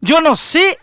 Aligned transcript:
Yo 0.00 0.20
no 0.20 0.36
sé 0.36 0.78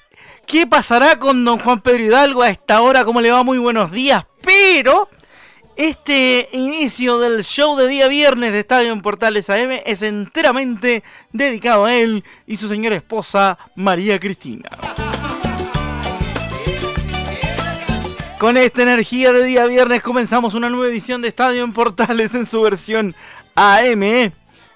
qué 0.45 0.67
pasará 0.67 1.17
con 1.17 1.45
don 1.45 1.59
Juan 1.59 1.79
Pedro 1.79 2.03
Hidalgo 2.03 2.41
a 2.41 2.49
esta 2.49 2.81
hora, 2.81 3.05
cómo 3.05 3.21
le 3.21 3.31
va, 3.31 3.43
muy 3.43 3.59
buenos 3.59 3.91
días, 3.91 4.25
pero 4.41 5.07
este 5.77 6.49
inicio 6.51 7.17
del 7.19 7.43
show 7.43 7.77
de 7.77 7.87
día 7.87 8.07
viernes 8.07 8.51
de 8.51 8.59
Estadio 8.59 8.91
en 8.91 9.01
Portales 9.01 9.49
AM 9.49 9.79
es 9.85 10.01
enteramente 10.01 11.03
dedicado 11.31 11.85
a 11.85 11.95
él 11.95 12.25
y 12.45 12.57
su 12.57 12.67
señora 12.67 12.97
esposa 12.97 13.57
María 13.75 14.19
Cristina. 14.19 14.69
Con 18.41 18.57
esta 18.57 18.81
energía 18.81 19.31
de 19.31 19.43
día 19.43 19.67
viernes 19.67 20.01
comenzamos 20.01 20.55
una 20.55 20.67
nueva 20.67 20.87
edición 20.87 21.21
de 21.21 21.27
Estadio 21.27 21.63
en 21.63 21.73
Portales 21.73 22.33
en 22.33 22.47
su 22.47 22.59
versión 22.59 23.13
AM 23.53 24.31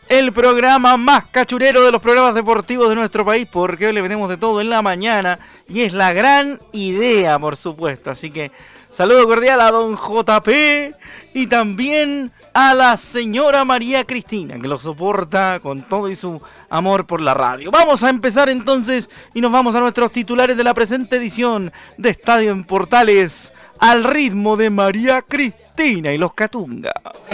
el 0.08 0.32
programa 0.34 0.98
más 0.98 1.26
cachurero 1.26 1.84
de 1.84 1.92
los 1.92 2.00
programas 2.02 2.36
deportivos 2.36 2.90
de 2.90 2.96
nuestro 2.96 3.26
país, 3.26 3.48
porque 3.52 3.88
hoy 3.88 3.94
le 3.94 4.04
metemos 4.04 4.30
de 4.30 4.38
todo 4.38 4.62
en 4.62 4.70
la 4.70 4.84
mañana 4.84 5.40
y 5.68 5.82
es 5.82 5.94
la 5.94 6.14
gran 6.14 6.60
idea, 6.74 7.40
por 7.40 7.58
supuesto. 7.58 8.12
Así 8.12 8.30
que 8.30 8.52
saludo 8.92 9.26
cordial 9.26 9.60
a 9.62 9.72
don 9.72 9.96
JP 9.96 10.96
y 11.34 11.48
también 11.48 12.32
a 12.54 12.76
la 12.76 12.98
señora 12.98 13.66
María 13.66 14.06
Cristina, 14.06 14.60
que 14.60 14.68
lo 14.68 14.78
soporta 14.80 15.60
con 15.60 15.82
todo 15.82 16.08
y 16.10 16.16
su 16.16 16.40
amor 16.70 17.08
por 17.08 17.20
la 17.20 17.34
radio. 17.34 17.72
Vamos 17.72 18.04
a 18.04 18.10
empezar 18.10 18.48
entonces 18.48 19.10
y 19.34 19.42
nos 19.42 19.52
vamos 19.52 19.76
a 19.76 19.80
nuestros 19.80 20.12
titulares 20.12 20.56
de 20.56 20.64
la 20.64 20.76
presente 20.76 21.16
edición 21.16 21.74
de 21.98 22.12
Estadio 22.12 22.52
en 22.52 22.64
Portales 22.64 23.54
al 23.90 24.04
ritmo 24.04 24.58
de 24.58 24.72
María 24.72 25.22
Cristina 25.22 26.12
y 26.12 26.18
los 26.18 26.34
Catunga. 26.34 26.92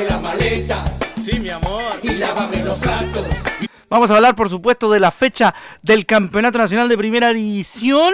La 0.10 0.20
maleta 0.20 0.84
Sí, 1.24 1.40
mi 1.40 1.50
amor. 1.50 1.82
Y 2.04 2.16
lávame 2.16 2.62
los 2.64 2.78
platos. 2.80 3.26
Vamos 3.90 4.12
a 4.12 4.16
hablar, 4.16 4.36
por 4.36 4.50
supuesto, 4.50 4.92
de 4.92 5.00
la 5.00 5.12
fecha 5.12 5.54
del 5.82 6.06
Campeonato 6.06 6.58
Nacional 6.58 6.90
de 6.90 6.98
Primera 6.98 7.32
División. 7.32 8.14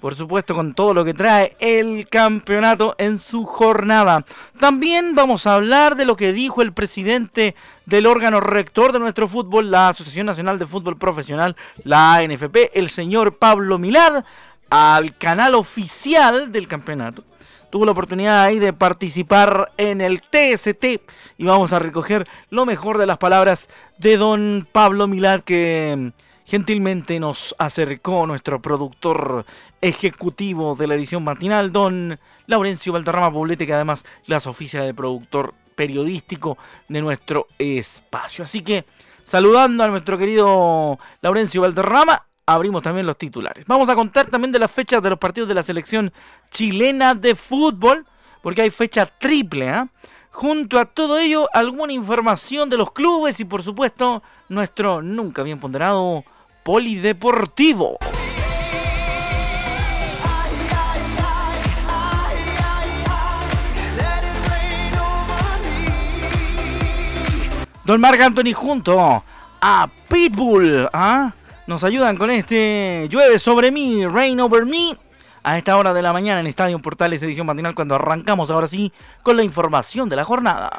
Por 0.00 0.14
supuesto, 0.14 0.54
con 0.54 0.74
todo 0.74 0.94
lo 0.94 1.04
que 1.04 1.14
trae 1.14 1.56
el 1.58 2.08
campeonato 2.08 2.94
en 2.98 3.18
su 3.18 3.46
jornada. 3.46 4.24
También 4.60 5.16
vamos 5.16 5.46
a 5.48 5.54
hablar 5.54 5.96
de 5.96 6.04
lo 6.04 6.16
que 6.16 6.32
dijo 6.32 6.62
el 6.62 6.72
presidente 6.72 7.56
del 7.86 8.06
órgano 8.06 8.40
rector 8.40 8.92
de 8.92 9.00
nuestro 9.00 9.26
fútbol, 9.26 9.72
la 9.72 9.88
Asociación 9.88 10.26
Nacional 10.26 10.58
de 10.58 10.66
Fútbol 10.66 10.98
Profesional, 10.98 11.56
la 11.82 12.14
ANFP, 12.14 12.78
el 12.78 12.90
señor 12.90 13.38
Pablo 13.38 13.78
Milad, 13.78 14.24
al 14.70 15.16
canal 15.16 15.54
oficial 15.54 16.52
del 16.52 16.68
campeonato 16.68 17.24
tuvo 17.72 17.86
la 17.86 17.92
oportunidad 17.92 18.44
ahí 18.44 18.58
de 18.58 18.74
participar 18.74 19.72
en 19.78 20.02
el 20.02 20.20
TST 20.20 20.84
y 21.38 21.44
vamos 21.44 21.72
a 21.72 21.78
recoger 21.78 22.28
lo 22.50 22.66
mejor 22.66 22.98
de 22.98 23.06
las 23.06 23.16
palabras 23.16 23.70
de 23.96 24.18
don 24.18 24.68
Pablo 24.70 25.08
Milad 25.08 25.40
que 25.40 26.12
gentilmente 26.44 27.18
nos 27.18 27.54
acercó 27.58 28.26
nuestro 28.26 28.60
productor 28.60 29.46
ejecutivo 29.80 30.76
de 30.76 30.86
la 30.86 30.96
edición 30.96 31.24
matinal, 31.24 31.72
don 31.72 32.20
Laurencio 32.46 32.92
Valderrama 32.92 33.32
Poblete, 33.32 33.66
que 33.66 33.72
además 33.72 34.04
las 34.26 34.46
oficia 34.46 34.82
de 34.82 34.92
productor 34.92 35.54
periodístico 35.74 36.58
de 36.90 37.00
nuestro 37.00 37.46
espacio. 37.58 38.44
Así 38.44 38.60
que 38.60 38.84
saludando 39.24 39.82
a 39.82 39.88
nuestro 39.88 40.18
querido 40.18 40.98
Laurencio 41.22 41.62
Valderrama, 41.62 42.26
abrimos 42.46 42.82
también 42.82 43.06
los 43.06 43.16
titulares. 43.16 43.64
Vamos 43.66 43.88
a 43.88 43.94
contar 43.94 44.26
también 44.26 44.52
de 44.52 44.58
las 44.58 44.70
fechas 44.70 45.02
de 45.02 45.10
los 45.10 45.18
partidos 45.18 45.48
de 45.48 45.54
la 45.54 45.62
selección 45.62 46.12
chilena 46.50 47.14
de 47.14 47.34
fútbol, 47.34 48.06
porque 48.42 48.62
hay 48.62 48.70
fecha 48.70 49.06
triple. 49.06 49.68
¿eh? 49.68 49.86
Junto 50.30 50.78
a 50.78 50.86
todo 50.86 51.18
ello, 51.18 51.48
alguna 51.52 51.92
información 51.92 52.68
de 52.70 52.78
los 52.78 52.92
clubes 52.92 53.38
y 53.40 53.44
por 53.44 53.62
supuesto 53.62 54.22
nuestro 54.48 55.02
nunca 55.02 55.42
bien 55.42 55.60
ponderado 55.60 56.24
polideportivo. 56.62 57.98
Don 67.84 68.00
Marc 68.00 68.20
Anthony 68.20 68.52
junto 68.54 69.24
a 69.60 69.90
Pitbull, 70.08 70.88
¿ah? 70.92 71.32
Nos 71.66 71.84
ayudan 71.84 72.16
con 72.16 72.30
este 72.30 73.08
Llueve 73.10 73.38
sobre 73.38 73.70
mí, 73.70 74.06
Rain 74.06 74.40
over 74.40 74.66
me. 74.66 74.96
A 75.44 75.58
esta 75.58 75.76
hora 75.76 75.92
de 75.92 76.02
la 76.02 76.12
mañana 76.12 76.40
en 76.40 76.46
Estadio 76.46 76.78
Portales 76.78 77.20
edición 77.22 77.46
matinal 77.46 77.74
cuando 77.74 77.96
arrancamos 77.96 78.48
ahora 78.50 78.68
sí 78.68 78.92
con 79.24 79.36
la 79.36 79.42
información 79.42 80.08
de 80.08 80.14
la 80.14 80.22
jornada. 80.22 80.70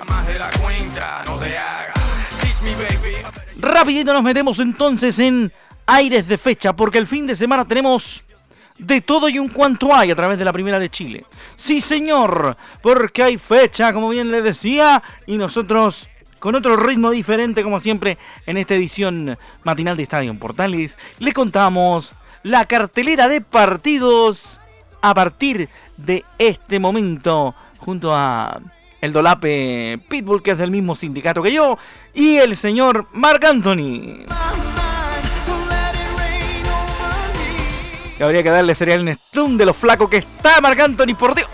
Rapidito 3.57 4.13
nos 4.13 4.23
metemos 4.23 4.59
entonces 4.59 5.19
en 5.19 5.51
aires 5.85 6.27
de 6.29 6.37
fecha 6.37 6.73
porque 6.73 6.97
el 6.97 7.07
fin 7.07 7.27
de 7.27 7.35
semana 7.35 7.65
tenemos 7.65 8.23
de 8.77 9.01
todo 9.01 9.27
y 9.27 9.37
un 9.37 9.49
cuanto 9.49 9.93
hay 9.93 10.11
a 10.11 10.15
través 10.15 10.37
de 10.37 10.45
la 10.45 10.53
Primera 10.53 10.79
de 10.79 10.89
Chile. 10.89 11.25
Sí, 11.57 11.81
señor, 11.81 12.55
porque 12.81 13.21
hay 13.21 13.37
fecha, 13.37 13.91
como 13.91 14.09
bien 14.09 14.31
le 14.31 14.41
decía, 14.41 15.03
y 15.25 15.37
nosotros 15.37 16.07
con 16.43 16.55
otro 16.55 16.75
ritmo 16.75 17.09
diferente 17.09 17.63
como 17.63 17.79
siempre 17.79 18.17
en 18.45 18.57
esta 18.57 18.75
edición 18.75 19.37
matinal 19.63 19.95
de 19.95 20.03
Estadio 20.03 20.37
Portales. 20.37 20.97
Le 21.19 21.31
contamos 21.31 22.11
la 22.43 22.65
cartelera 22.65 23.29
de 23.29 23.39
partidos 23.39 24.59
a 25.01 25.13
partir 25.13 25.69
de 25.95 26.25
este 26.37 26.81
momento 26.81 27.55
junto 27.77 28.13
a 28.13 28.59
el 28.99 29.13
Dolape 29.13 30.01
Pitbull 30.09 30.43
que 30.43 30.51
es 30.51 30.57
del 30.57 30.69
mismo 30.69 30.97
sindicato 30.97 31.41
que 31.41 31.53
yo 31.53 31.77
y 32.13 32.35
el 32.35 32.57
señor 32.57 33.07
Marc 33.13 33.45
Anthony. 33.45 34.25
habría 38.19 38.43
que 38.43 38.49
darle 38.49 38.75
cereal 38.75 39.07
en 39.07 39.13
stun 39.13 39.57
de 39.57 39.65
lo 39.65 39.73
flaco 39.73 40.09
que 40.09 40.17
está 40.17 40.59
Marc 40.59 40.79
Anthony 40.81 41.15
por 41.17 41.35
Dios. 41.35 41.47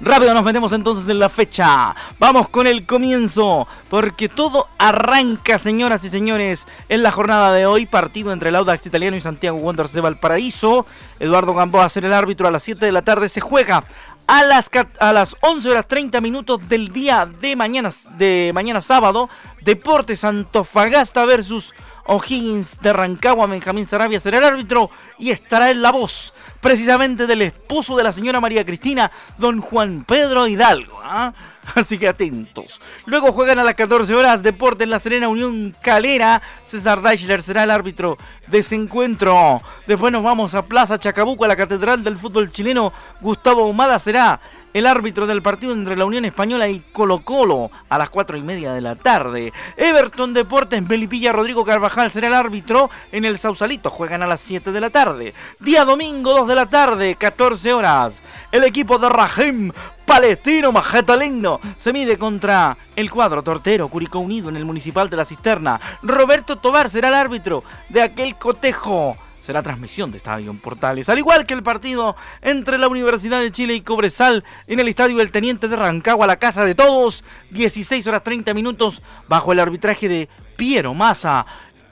Rápido 0.00 0.32
nos 0.32 0.44
metemos 0.44 0.72
entonces 0.72 1.08
en 1.08 1.18
la 1.18 1.28
fecha. 1.28 1.94
Vamos 2.20 2.48
con 2.48 2.68
el 2.68 2.86
comienzo, 2.86 3.66
porque 3.88 4.28
todo 4.28 4.68
arranca, 4.78 5.58
señoras 5.58 6.04
y 6.04 6.08
señores, 6.08 6.68
en 6.88 7.02
la 7.02 7.10
jornada 7.10 7.52
de 7.52 7.66
hoy. 7.66 7.84
Partido 7.84 8.32
entre 8.32 8.50
el 8.50 8.56
Audax 8.56 8.86
Italiano 8.86 9.16
y 9.16 9.20
Santiago 9.20 9.58
Wanderers 9.58 9.92
de 9.92 10.00
Valparaíso. 10.00 10.86
Eduardo 11.18 11.52
Gamboa 11.52 11.84
a 11.84 11.88
ser 11.88 12.04
el 12.04 12.12
árbitro 12.12 12.46
a 12.46 12.52
las 12.52 12.62
7 12.62 12.86
de 12.86 12.92
la 12.92 13.02
tarde. 13.02 13.28
Se 13.28 13.40
juega 13.40 13.82
a 14.28 14.44
las, 14.44 14.70
a 15.00 15.12
las 15.12 15.34
11 15.40 15.68
horas 15.68 15.88
30 15.88 16.20
minutos 16.20 16.68
del 16.68 16.92
día 16.92 17.28
de 17.40 17.56
mañana, 17.56 17.90
de 18.16 18.52
mañana 18.54 18.80
sábado. 18.80 19.28
Deportes 19.62 20.22
Antofagasta 20.22 21.24
versus 21.24 21.74
O'Higgins 22.08 22.80
de 22.80 22.92
Rancagua. 22.92 23.46
Benjamín 23.46 23.86
Sarabia 23.86 24.18
será 24.18 24.38
el 24.38 24.44
árbitro 24.44 24.90
y 25.18 25.30
estará 25.30 25.70
en 25.70 25.82
la 25.82 25.92
voz 25.92 26.32
precisamente 26.60 27.26
del 27.26 27.42
esposo 27.42 27.96
de 27.96 28.02
la 28.02 28.12
señora 28.12 28.40
María 28.40 28.64
Cristina, 28.64 29.10
don 29.36 29.60
Juan 29.60 30.04
Pedro 30.04 30.46
Hidalgo. 30.46 31.00
¿ah? 31.02 31.32
Así 31.74 31.98
que 31.98 32.08
atentos. 32.08 32.80
Luego 33.04 33.32
juegan 33.32 33.58
a 33.58 33.64
las 33.64 33.74
14 33.74 34.14
horas 34.14 34.42
Deporte 34.42 34.84
en 34.84 34.90
la 34.90 34.98
Serena 34.98 35.28
Unión 35.28 35.74
Calera. 35.82 36.40
César 36.64 37.02
Deichler 37.02 37.42
será 37.42 37.64
el 37.64 37.70
árbitro 37.70 38.16
de 38.46 38.58
ese 38.58 38.74
encuentro. 38.74 39.60
Después 39.86 40.10
nos 40.10 40.22
vamos 40.22 40.54
a 40.54 40.64
Plaza 40.64 40.98
Chacabuco, 40.98 41.44
a 41.44 41.48
la 41.48 41.56
Catedral 41.56 42.02
del 42.02 42.16
Fútbol 42.16 42.50
Chileno. 42.50 42.92
Gustavo 43.20 43.66
Humada 43.66 43.98
será 43.98 44.40
el 44.72 44.86
árbitro 44.86 45.26
del 45.26 45.42
partido 45.42 45.72
entre 45.72 45.96
la 45.96 46.04
Unión 46.04 46.24
Española 46.24 46.68
y 46.68 46.80
Colo 46.92 47.20
Colo 47.20 47.70
a 47.88 47.98
las 47.98 48.10
4 48.10 48.36
y 48.36 48.42
media 48.42 48.72
de 48.72 48.80
la 48.80 48.96
tarde. 48.96 49.52
Everton 49.76 50.34
Deportes, 50.34 50.82
Melipilla 50.82 51.32
Rodrigo 51.32 51.64
Carvajal 51.64 52.10
será 52.10 52.28
el 52.28 52.34
árbitro 52.34 52.90
en 53.12 53.24
el 53.24 53.38
Sausalito. 53.38 53.90
Juegan 53.90 54.22
a 54.22 54.26
las 54.26 54.40
7 54.40 54.72
de 54.72 54.80
la 54.80 54.90
tarde. 54.90 55.34
Día 55.60 55.84
domingo, 55.84 56.32
2 56.32 56.48
de 56.48 56.54
la 56.54 56.66
tarde, 56.66 57.14
14 57.14 57.72
horas. 57.72 58.22
El 58.52 58.64
equipo 58.64 58.98
de 58.98 59.08
Rajem 59.08 59.72
Palestino 60.08 60.72
Majetalino 60.72 61.60
se 61.76 61.92
mide 61.92 62.16
contra 62.16 62.78
el 62.96 63.10
cuadro 63.10 63.42
tortero 63.42 63.88
Curicó 63.88 64.20
Unido 64.20 64.48
en 64.48 64.56
el 64.56 64.64
Municipal 64.64 65.10
de 65.10 65.16
la 65.18 65.26
Cisterna. 65.26 65.78
Roberto 66.02 66.56
Tobar 66.56 66.88
será 66.88 67.08
el 67.08 67.14
árbitro 67.14 67.62
de 67.90 68.00
aquel 68.00 68.36
cotejo 68.36 69.18
será 69.48 69.62
transmisión 69.62 70.10
de 70.10 70.18
Estadio 70.18 70.52
Portales, 70.52 71.08
al 71.08 71.16
igual 71.16 71.46
que 71.46 71.54
el 71.54 71.62
partido 71.62 72.14
entre 72.42 72.76
la 72.76 72.86
Universidad 72.86 73.40
de 73.40 73.50
Chile 73.50 73.72
y 73.72 73.80
Cobresal 73.80 74.44
en 74.66 74.78
el 74.78 74.88
Estadio 74.88 75.22
El 75.22 75.30
Teniente 75.30 75.68
de 75.68 75.76
Rancagua, 75.76 76.26
la 76.26 76.38
casa 76.38 76.66
de 76.66 76.74
todos, 76.74 77.24
16 77.52 78.06
horas 78.08 78.22
30 78.22 78.52
minutos, 78.52 79.00
bajo 79.26 79.50
el 79.52 79.60
arbitraje 79.60 80.06
de 80.06 80.28
Piero 80.58 80.92
Massa. 80.92 81.46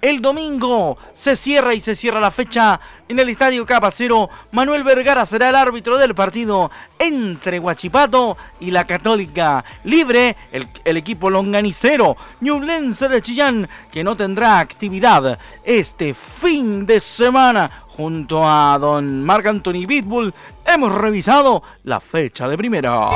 El 0.06 0.23
domingo 0.23 0.97
se 1.12 1.35
cierra 1.35 1.75
y 1.75 1.81
se 1.81 1.97
cierra 1.97 2.20
la 2.20 2.31
fecha 2.31 2.79
en 3.08 3.19
el 3.19 3.29
Estadio 3.29 3.67
Capacero. 3.67 4.31
Manuel 4.53 4.85
Vergara 4.85 5.26
será 5.26 5.49
el 5.49 5.56
árbitro 5.56 5.99
del 5.99 6.14
partido 6.14 6.70
entre 6.97 7.58
Huachipato 7.58 8.37
y 8.61 8.70
la 8.70 8.87
Católica. 8.87 9.64
Libre 9.82 10.37
el, 10.53 10.97
equipo 10.97 11.29
longanicero 11.29 12.17
Ñublense 12.41 13.08
de 13.08 13.20
Chillán 13.20 13.69
que 13.91 14.05
no 14.05 14.17
tendrá 14.17 14.61
actividad 14.61 15.41
este 15.64 16.14
fin 16.14 16.87
de 16.87 17.00
semana. 17.00 17.69
Junto 17.88 18.49
a 18.49 18.79
don 18.79 19.25
Marc 19.25 19.47
Anthony 19.47 19.87
Bitbull 19.88 20.32
hemos 20.64 20.94
revisado 20.94 21.64
la 21.82 21.99
fecha 21.99 22.47
de 22.47 22.56
primera. 22.56 23.11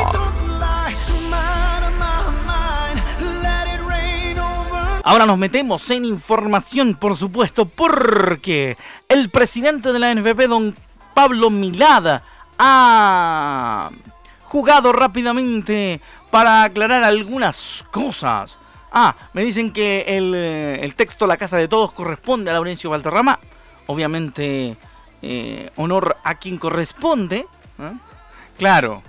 Ahora 5.11 5.27
nos 5.27 5.39
metemos 5.39 5.91
en 5.91 6.05
información, 6.05 6.95
por 6.95 7.17
supuesto, 7.17 7.65
porque 7.65 8.77
el 9.09 9.29
presidente 9.29 9.93
de 9.93 9.99
la 9.99 10.15
NFP, 10.15 10.47
don 10.47 10.77
Pablo 11.15 11.51
Milada, 11.51 12.23
ha 12.57 13.91
jugado 14.45 14.93
rápidamente 14.93 16.01
para 16.31 16.63
aclarar 16.63 17.03
algunas 17.03 17.85
cosas. 17.91 18.57
Ah, 18.93 19.17
me 19.33 19.43
dicen 19.43 19.73
que 19.73 20.05
el, 20.07 20.33
eh, 20.37 20.93
texto 20.95 21.27
La 21.27 21.37
Casa 21.37 21.57
de 21.57 21.67
Todos 21.67 21.91
corresponde 21.91 22.53
a 22.53 22.55
Laurencio 22.55 22.91
Valterrama. 22.91 23.41
Obviamente, 23.89 24.77
eh, 25.23 25.71
honor 25.75 26.19
a 26.23 26.37
quien 26.37 26.57
corresponde. 26.57 27.49
¿eh? 27.81 27.93
Claro. 28.57 29.03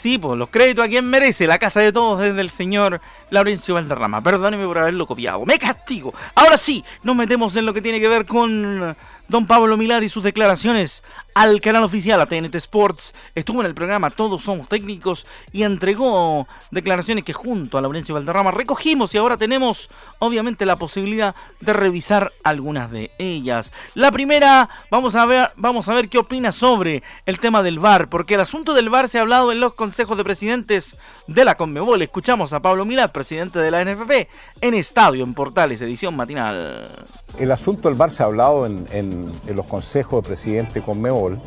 Sí, 0.00 0.18
pues 0.18 0.36
los 0.36 0.48
créditos 0.48 0.84
a 0.84 0.88
quien 0.88 1.06
merece. 1.06 1.46
La 1.46 1.60
Casa 1.60 1.78
de 1.78 1.92
Todos 1.92 2.18
desde 2.18 2.40
el 2.40 2.50
señor 2.50 3.00
Laurencio 3.32 3.74
Valderrama. 3.74 4.20
Perdóneme 4.20 4.66
por 4.66 4.78
haberlo 4.78 5.06
copiado. 5.06 5.44
Me 5.46 5.58
castigo. 5.58 6.12
Ahora 6.34 6.58
sí, 6.58 6.84
nos 7.02 7.16
metemos 7.16 7.56
en 7.56 7.64
lo 7.64 7.72
que 7.72 7.80
tiene 7.80 7.98
que 7.98 8.08
ver 8.08 8.26
con 8.26 8.94
don 9.32 9.46
Pablo 9.46 9.78
Milad 9.78 10.02
y 10.02 10.10
sus 10.10 10.22
declaraciones 10.22 11.02
al 11.34 11.60
canal 11.62 11.84
oficial, 11.84 12.20
a 12.20 12.26
TNT 12.26 12.54
Sports. 12.56 13.14
Estuvo 13.34 13.60
en 13.60 13.66
el 13.66 13.74
programa 13.74 14.10
Todos 14.10 14.42
Somos 14.42 14.68
Técnicos 14.68 15.26
y 15.52 15.62
entregó 15.62 16.46
declaraciones 16.70 17.24
que 17.24 17.32
junto 17.32 17.78
a 17.78 17.80
Laurencio 17.80 18.14
Valderrama 18.14 18.50
recogimos 18.50 19.14
y 19.14 19.18
ahora 19.18 19.38
tenemos 19.38 19.88
obviamente 20.18 20.66
la 20.66 20.76
posibilidad 20.76 21.34
de 21.60 21.72
revisar 21.72 22.32
algunas 22.44 22.90
de 22.90 23.10
ellas. 23.16 23.72
La 23.94 24.12
primera, 24.12 24.68
vamos 24.90 25.14
a 25.14 25.24
ver, 25.24 25.50
vamos 25.56 25.88
a 25.88 25.94
ver 25.94 26.10
qué 26.10 26.18
opina 26.18 26.52
sobre 26.52 27.02
el 27.24 27.40
tema 27.40 27.62
del 27.62 27.78
VAR, 27.78 28.10
porque 28.10 28.34
el 28.34 28.40
asunto 28.40 28.74
del 28.74 28.90
VAR 28.90 29.08
se 29.08 29.16
ha 29.16 29.22
hablado 29.22 29.50
en 29.50 29.60
los 29.60 29.72
consejos 29.72 30.18
de 30.18 30.24
presidentes 30.24 30.96
de 31.26 31.44
la 31.46 31.54
Conmebol. 31.54 32.02
Escuchamos 32.02 32.52
a 32.52 32.60
Pablo 32.60 32.84
Milad, 32.84 33.12
presidente 33.12 33.60
de 33.60 33.70
la 33.70 33.82
NFP, 33.82 34.28
en 34.60 34.74
Estadio, 34.74 35.24
en 35.24 35.32
Portales, 35.32 35.80
edición 35.80 36.14
matinal. 36.14 37.06
El 37.38 37.50
asunto 37.50 37.88
del 37.88 37.96
VAR 37.96 38.10
se 38.10 38.22
ha 38.22 38.26
hablado 38.26 38.66
en, 38.66 38.86
los 39.46 39.66
consejos 39.66 40.22
de 40.22 40.28
presidente 40.28 40.82
Conmebol 40.82 41.38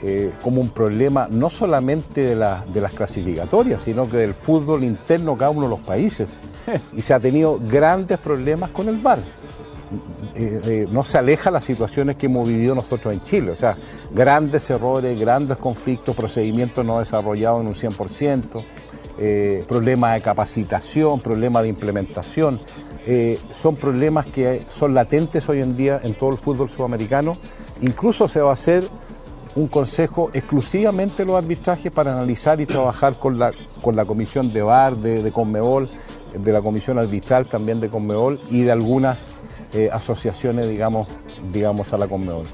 eh, 0.00 0.32
como 0.42 0.60
un 0.60 0.68
problema 0.68 1.26
no 1.28 1.50
solamente 1.50 2.20
de, 2.20 2.36
las 2.36 2.92
clasificatorias, 2.94 3.82
sino 3.82 4.08
que 4.08 4.18
del 4.18 4.32
fútbol 4.32 4.84
interno 4.84 5.36
cada 5.36 5.50
uno 5.50 5.62
de 5.62 5.70
los 5.70 5.80
países. 5.80 6.40
Y 6.92 7.02
se 7.02 7.14
ha 7.14 7.18
tenido 7.20 7.58
grandes 7.58 8.18
problemas 8.18 8.70
con 8.70 8.88
el 8.88 8.98
VAR. 8.98 9.18
Eh, 10.34 10.60
eh, 10.64 10.86
no 10.92 11.02
se 11.02 11.18
aleja 11.18 11.50
las 11.50 11.64
situaciones 11.64 12.14
que 12.14 12.26
hemos 12.26 12.46
vivido 12.46 12.74
nosotros 12.76 13.12
en 13.12 13.22
Chile, 13.22 13.50
o 13.50 13.56
sea, 13.56 13.76
grandes 14.12 14.68
errores, 14.70 15.18
grandes 15.18 15.56
conflictos, 15.56 16.14
procedimientos 16.14 16.84
no 16.84 16.98
desarrollados 16.98 17.62
en 17.62 17.68
un 17.68 17.74
100%, 17.74 19.66
problemas 19.66 20.14
de 20.14 20.20
capacitación, 20.20 21.20
problemas 21.20 21.62
de 21.62 21.70
implementación. 21.70 22.60
Eh, 23.10 23.40
son 23.58 23.76
problemas 23.76 24.26
que 24.26 24.66
son 24.70 24.92
latentes 24.92 25.48
hoy 25.48 25.62
en 25.62 25.74
día 25.74 25.98
en 26.02 26.12
todo 26.12 26.28
el 26.28 26.36
fútbol 26.36 26.68
sudamericano. 26.68 27.38
Incluso 27.80 28.28
se 28.28 28.42
va 28.42 28.50
a 28.50 28.52
hacer 28.52 28.84
un 29.54 29.66
consejo 29.66 30.30
exclusivamente 30.34 31.22
de 31.22 31.24
los 31.24 31.36
arbitrajes 31.36 31.90
para 31.90 32.12
analizar 32.12 32.60
y 32.60 32.66
trabajar 32.66 33.18
con 33.18 33.38
la, 33.38 33.52
con 33.80 33.96
la 33.96 34.04
comisión 34.04 34.52
de 34.52 34.60
VAR, 34.60 34.98
de, 34.98 35.32
Conmebol, 35.32 35.88
de 36.34 36.52
la 36.52 36.60
comisión 36.60 36.98
arbitral 36.98 37.46
también 37.46 37.80
de 37.80 37.88
Conmebol 37.88 38.42
y 38.50 38.64
de 38.64 38.72
algunas 38.72 39.30
eh, 39.72 39.88
asociaciones, 39.90 40.68
digamos, 40.68 41.08
digamos, 41.50 41.94
a 41.94 41.96
la 41.96 42.08
Conmebol. 42.08 42.44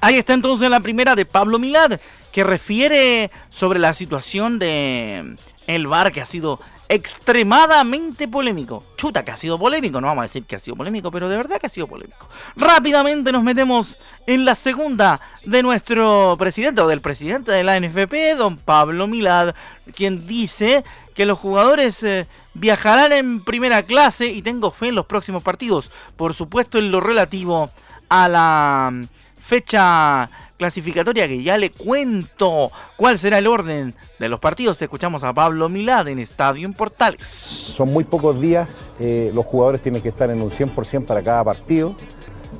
Ahí 0.00 0.14
está 0.14 0.32
entonces 0.32 0.70
la 0.70 0.78
primera 0.78 1.16
de 1.16 1.26
Pablo 1.26 1.58
Milad, 1.58 1.98
que 2.30 2.44
refiere 2.44 3.32
sobre 3.50 3.80
la 3.80 3.94
situación 3.94 4.60
de 4.60 5.36
el 5.66 5.88
VAR 5.88 6.12
que 6.12 6.20
ha 6.20 6.26
sido 6.26 6.60
extremadamente 6.88 8.28
polémico. 8.28 8.84
Chuta, 8.96 9.24
que 9.24 9.30
ha 9.30 9.36
sido 9.36 9.58
polémico, 9.58 10.00
no 10.00 10.06
vamos 10.06 10.22
a 10.22 10.26
decir 10.26 10.44
que 10.44 10.56
ha 10.56 10.58
sido 10.58 10.76
polémico, 10.76 11.10
pero 11.10 11.28
de 11.28 11.36
verdad 11.36 11.58
que 11.58 11.66
ha 11.66 11.70
sido 11.70 11.86
polémico. 11.86 12.28
Rápidamente 12.56 13.32
nos 13.32 13.42
metemos 13.42 13.98
en 14.26 14.44
la 14.44 14.54
segunda 14.54 15.20
de 15.44 15.62
nuestro 15.62 16.36
presidente 16.38 16.80
o 16.80 16.88
del 16.88 17.00
presidente 17.00 17.52
de 17.52 17.64
la 17.64 17.78
NFP, 17.78 18.36
don 18.36 18.56
Pablo 18.56 19.06
Milad, 19.06 19.54
quien 19.94 20.26
dice 20.26 20.84
que 21.14 21.26
los 21.26 21.38
jugadores 21.38 22.02
eh, 22.02 22.26
viajarán 22.54 23.12
en 23.12 23.42
primera 23.42 23.82
clase 23.82 24.26
y 24.26 24.42
tengo 24.42 24.70
fe 24.70 24.88
en 24.88 24.94
los 24.94 25.06
próximos 25.06 25.42
partidos. 25.42 25.90
Por 26.16 26.34
supuesto, 26.34 26.78
en 26.78 26.90
lo 26.90 27.00
relativo 27.00 27.70
a 28.08 28.28
la 28.28 28.92
fecha 29.38 30.30
clasificatoria 30.56 31.28
que 31.28 31.42
ya 31.42 31.58
le 31.58 31.70
cuento 31.70 32.70
cuál 32.96 33.18
será 33.18 33.38
el 33.38 33.46
orden 33.46 33.94
de 34.18 34.28
los 34.28 34.40
partidos. 34.40 34.80
Escuchamos 34.80 35.22
a 35.24 35.32
Pablo 35.32 35.68
Milad 35.68 36.08
en 36.08 36.18
Estadio 36.18 36.66
en 36.66 36.72
Portales. 36.72 37.26
Son 37.26 37.92
muy 37.92 38.04
pocos 38.04 38.40
días, 38.40 38.92
eh, 38.98 39.30
los 39.34 39.44
jugadores 39.44 39.82
tienen 39.82 40.02
que 40.02 40.08
estar 40.08 40.30
en 40.30 40.40
un 40.40 40.50
100% 40.50 41.04
para 41.06 41.22
cada 41.22 41.44
partido. 41.44 41.94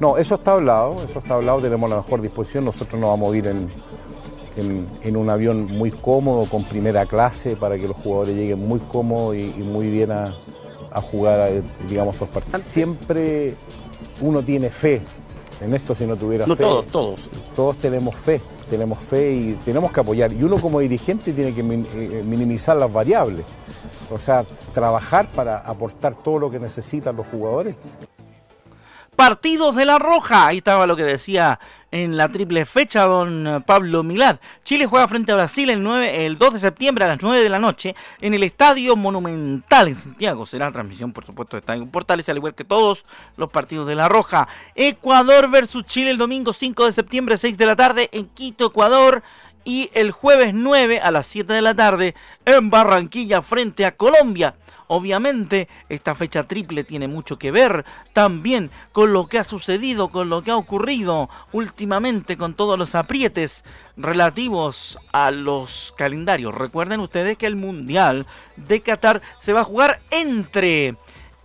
No, 0.00 0.18
eso 0.18 0.34
está 0.34 0.52
hablado, 0.52 1.02
eso 1.04 1.18
está 1.18 1.34
hablado, 1.34 1.60
tenemos 1.60 1.88
la 1.88 1.96
mejor 1.96 2.20
disposición, 2.20 2.64
nosotros 2.66 3.00
nos 3.00 3.10
vamos 3.10 3.32
a 3.32 3.36
ir 3.36 3.46
en, 3.46 3.68
en, 5.02 5.16
un 5.16 5.30
avión 5.30 5.64
muy 5.64 5.90
cómodo, 5.90 6.46
con 6.50 6.64
primera 6.64 7.06
clase, 7.06 7.56
para 7.56 7.78
que 7.78 7.88
los 7.88 7.96
jugadores 7.96 8.34
lleguen 8.34 8.66
muy 8.66 8.80
cómodos 8.80 9.36
y, 9.36 9.62
muy 9.62 9.88
bien 9.88 10.10
a, 10.12 10.34
a 10.92 11.00
jugar, 11.00 11.50
digamos, 11.88 12.14
estos 12.14 12.28
partidos. 12.28 12.62
Siempre 12.62 13.54
uno 14.20 14.42
tiene 14.42 14.68
fe 14.68 15.02
en 15.60 15.74
esto 15.74 15.94
si 15.94 16.06
no 16.06 16.16
tuviera 16.16 16.46
no, 16.46 16.56
Todos, 16.56 16.86
todos. 16.86 17.30
Todos 17.54 17.76
tenemos 17.76 18.14
fe, 18.14 18.40
tenemos 18.68 18.98
fe 18.98 19.32
y 19.32 19.52
tenemos 19.64 19.90
que 19.92 20.00
apoyar. 20.00 20.32
Y 20.32 20.42
uno 20.42 20.58
como 20.58 20.80
dirigente 20.80 21.32
tiene 21.32 21.54
que 21.54 21.60
eh, 21.60 22.22
minimizar 22.24 22.76
las 22.76 22.92
variables. 22.92 23.44
O 24.10 24.18
sea, 24.18 24.44
trabajar 24.72 25.28
para 25.28 25.58
aportar 25.58 26.14
todo 26.14 26.38
lo 26.38 26.50
que 26.50 26.58
necesitan 26.58 27.16
los 27.16 27.26
jugadores. 27.26 27.76
Partidos 29.16 29.74
de 29.74 29.86
la 29.86 29.98
Roja. 29.98 30.48
Ahí 30.48 30.58
estaba 30.58 30.86
lo 30.86 30.94
que 30.94 31.04
decía 31.04 31.58
en 31.90 32.16
la 32.16 32.28
triple 32.28 32.64
fecha, 32.64 33.04
don 33.04 33.62
Pablo 33.66 34.02
Milad. 34.02 34.38
Chile 34.64 34.86
juega 34.86 35.08
frente 35.08 35.32
a 35.32 35.36
Brasil 35.36 35.70
el, 35.70 35.82
9, 35.82 36.26
el 36.26 36.38
2 36.38 36.54
de 36.54 36.60
septiembre 36.60 37.04
a 37.04 37.08
las 37.08 37.22
9 37.22 37.42
de 37.42 37.48
la 37.48 37.58
noche 37.58 37.94
en 38.20 38.34
el 38.34 38.42
Estadio 38.42 38.96
Monumental 38.96 39.88
en 39.88 39.98
Santiago. 39.98 40.46
Será 40.46 40.72
transmisión, 40.72 41.12
por 41.12 41.24
supuesto, 41.24 41.56
de 41.56 41.60
Estadio 41.60 41.86
Portales, 41.86 42.28
al 42.28 42.36
igual 42.36 42.54
que 42.54 42.64
todos 42.64 43.04
los 43.36 43.50
partidos 43.50 43.86
de 43.86 43.94
La 43.94 44.08
Roja. 44.08 44.48
Ecuador 44.74 45.50
versus 45.50 45.84
Chile 45.86 46.10
el 46.10 46.18
domingo 46.18 46.52
5 46.52 46.86
de 46.86 46.92
septiembre, 46.92 47.36
6 47.36 47.56
de 47.56 47.66
la 47.66 47.76
tarde 47.76 48.08
en 48.12 48.26
Quito, 48.26 48.66
Ecuador. 48.66 49.22
Y 49.66 49.90
el 49.94 50.12
jueves 50.12 50.54
9 50.54 51.00
a 51.00 51.10
las 51.10 51.26
7 51.26 51.52
de 51.52 51.60
la 51.60 51.74
tarde 51.74 52.14
en 52.44 52.70
Barranquilla 52.70 53.42
frente 53.42 53.84
a 53.84 53.96
Colombia. 53.96 54.54
Obviamente, 54.86 55.68
esta 55.88 56.14
fecha 56.14 56.46
triple 56.46 56.84
tiene 56.84 57.08
mucho 57.08 57.36
que 57.36 57.50
ver 57.50 57.84
también 58.12 58.70
con 58.92 59.12
lo 59.12 59.26
que 59.26 59.40
ha 59.40 59.44
sucedido, 59.44 60.10
con 60.10 60.28
lo 60.28 60.42
que 60.42 60.52
ha 60.52 60.56
ocurrido 60.56 61.28
últimamente 61.50 62.36
con 62.36 62.54
todos 62.54 62.78
los 62.78 62.94
aprietes 62.94 63.64
relativos 63.96 65.00
a 65.10 65.32
los 65.32 65.92
calendarios. 65.96 66.54
Recuerden 66.54 67.00
ustedes 67.00 67.36
que 67.36 67.46
el 67.46 67.56
Mundial 67.56 68.26
de 68.54 68.80
Qatar 68.82 69.20
se 69.40 69.52
va 69.52 69.62
a 69.62 69.64
jugar 69.64 70.00
entre 70.12 70.94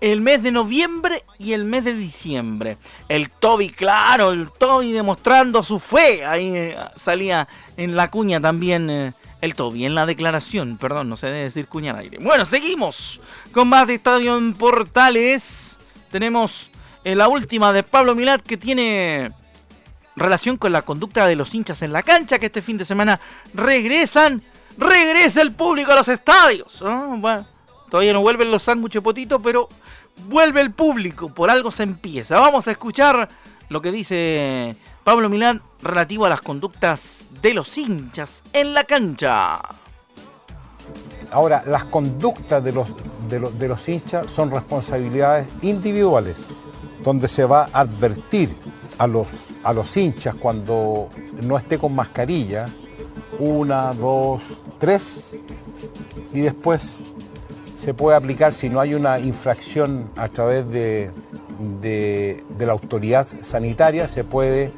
el 0.02 0.20
mes 0.20 0.42
de 0.42 0.52
noviembre 0.52 1.24
y 1.38 1.54
el 1.54 1.64
mes 1.64 1.86
de 1.86 1.94
diciembre. 1.94 2.78
El 3.08 3.30
Toby, 3.30 3.70
claro, 3.70 4.32
el 4.32 4.50
Toby 4.50 4.92
demostrando 4.92 5.62
su 5.64 5.80
fe. 5.80 6.26
Ahí 6.26 6.52
eh, 6.56 6.78
salía 6.96 7.48
en 7.78 7.96
la 7.96 8.10
cuña 8.10 8.42
también 8.42 8.90
eh, 8.90 9.14
el 9.42 9.54
Toby, 9.54 9.86
en 9.86 9.94
la 9.94 10.08
declaración, 10.08 10.78
perdón, 10.78 11.08
no 11.08 11.18
se 11.18 11.28
debe 11.28 11.44
decir 11.44 11.68
cuña 11.68 11.92
al 11.92 12.00
aire. 12.00 12.18
Bueno, 12.20 12.46
seguimos 12.46 13.22
con 13.52 13.68
más 13.70 13.88
de 13.88 13.96
Estadio 13.96 14.36
en 14.38 14.54
Portales. 14.54 15.78
Tenemos 16.10 16.72
eh, 17.04 17.16
la 17.16 17.28
última 17.28 17.72
de 17.72 17.84
Pablo 17.84 18.16
Milad 18.16 18.42
que 18.42 18.58
tiene 18.58 19.32
relación 20.16 20.58
con 20.58 20.72
la 20.72 20.82
conducta 20.82 21.28
de 21.28 21.36
los 21.36 21.54
hinchas 21.54 21.84
en 21.84 21.94
la 21.94 22.02
cancha, 22.02 22.40
que 22.40 22.48
este 22.48 22.64
fin 22.64 22.78
de 22.78 22.86
semana 22.86 23.20
regresan, 23.54 24.42
regresa 24.80 25.42
el 25.42 25.52
público 25.52 25.92
a 25.92 25.98
los 25.98 26.08
estadios. 26.08 26.80
Bueno, 26.82 27.46
todavía 27.92 28.14
no 28.14 28.22
vuelven 28.22 28.50
los 28.50 28.64
sándwiches 28.64 29.02
potito, 29.02 29.40
pero 29.42 29.68
vuelve 30.30 30.62
el 30.62 30.72
público, 30.72 31.30
por 31.30 31.50
algo 31.50 31.72
se 31.72 31.84
empieza. 31.84 32.40
Vamos 32.40 32.68
a 32.68 32.72
escuchar 32.72 33.28
lo 33.68 33.82
que 33.82 33.92
dice 33.92 34.76
Pablo 35.04 35.28
Milán 35.28 35.62
relativo 35.84 36.26
a 36.26 36.30
las 36.30 36.42
conductas 36.42 37.26
de 37.42 37.54
los 37.54 37.78
hinchas 37.78 38.44
en 38.54 38.74
la 38.74 38.86
cancha. 38.86 39.60
Ahora, 41.32 41.64
las 41.68 41.84
conductas 41.86 42.64
de 42.64 42.72
los, 42.72 42.88
de, 43.28 43.68
los, 43.68 43.90
hinchas 43.90 44.32
son 44.32 44.52
responsabilidades 44.52 45.48
individuales, 45.62 46.46
donde 47.04 47.28
se 47.28 47.44
va 47.44 47.68
a 47.74 47.82
advertir 47.82 48.56
a 49.00 49.08
los, 49.08 49.28
a 49.64 49.74
los 49.74 49.96
hinchas 49.98 50.36
cuando 50.36 51.10
no 51.44 51.58
esté 51.58 51.78
con 51.78 51.94
mascarilla, 51.94 52.68
una, 53.40 53.94
dos, 53.94 54.44
tres, 54.80 55.40
y 56.34 56.42
después 56.42 56.98
se 57.76 57.94
puede 57.94 58.18
aplicar 58.18 58.54
si 58.54 58.70
no 58.70 58.80
hay 58.80 58.94
una 58.94 59.20
infracción 59.20 60.10
a 60.16 60.28
través 60.30 60.70
de, 60.70 61.12
la 62.60 62.72
autoridad 62.72 63.28
sanitaria, 63.42 64.08
se 64.08 64.24
puede 64.24 64.72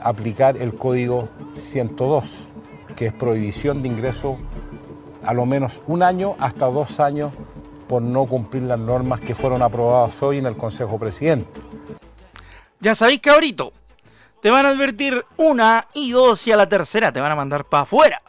aplicar 0.00 0.56
el 0.56 0.74
código 0.74 1.28
102, 1.54 2.50
que 2.96 3.06
es 3.06 3.12
prohibición 3.12 3.82
de 3.82 3.88
ingreso 3.88 4.38
a 5.24 5.32
lo 5.34 5.46
menos 5.46 5.80
un 5.86 6.02
año 6.02 6.36
hasta 6.38 6.66
dos 6.66 7.00
años 7.00 7.32
por 7.88 8.02
no 8.02 8.26
cumplir 8.26 8.64
las 8.64 8.78
normas 8.78 9.20
que 9.20 9.34
fueron 9.34 9.62
aprobadas 9.62 10.22
hoy 10.22 10.38
en 10.38 10.46
el 10.46 10.56
Consejo 10.56 10.98
Presidente. 10.98 11.60
Ya 12.80 12.94
sabéis, 12.94 13.20
cabrito, 13.20 13.72
te 14.42 14.50
van 14.50 14.66
a 14.66 14.70
advertir 14.70 15.24
una 15.36 15.88
y 15.94 16.12
dos 16.12 16.46
y 16.46 16.52
a 16.52 16.56
la 16.56 16.68
tercera 16.68 17.12
te 17.12 17.20
van 17.20 17.32
a 17.32 17.36
mandar 17.36 17.64
para 17.64 17.84
afuera. 17.84 18.22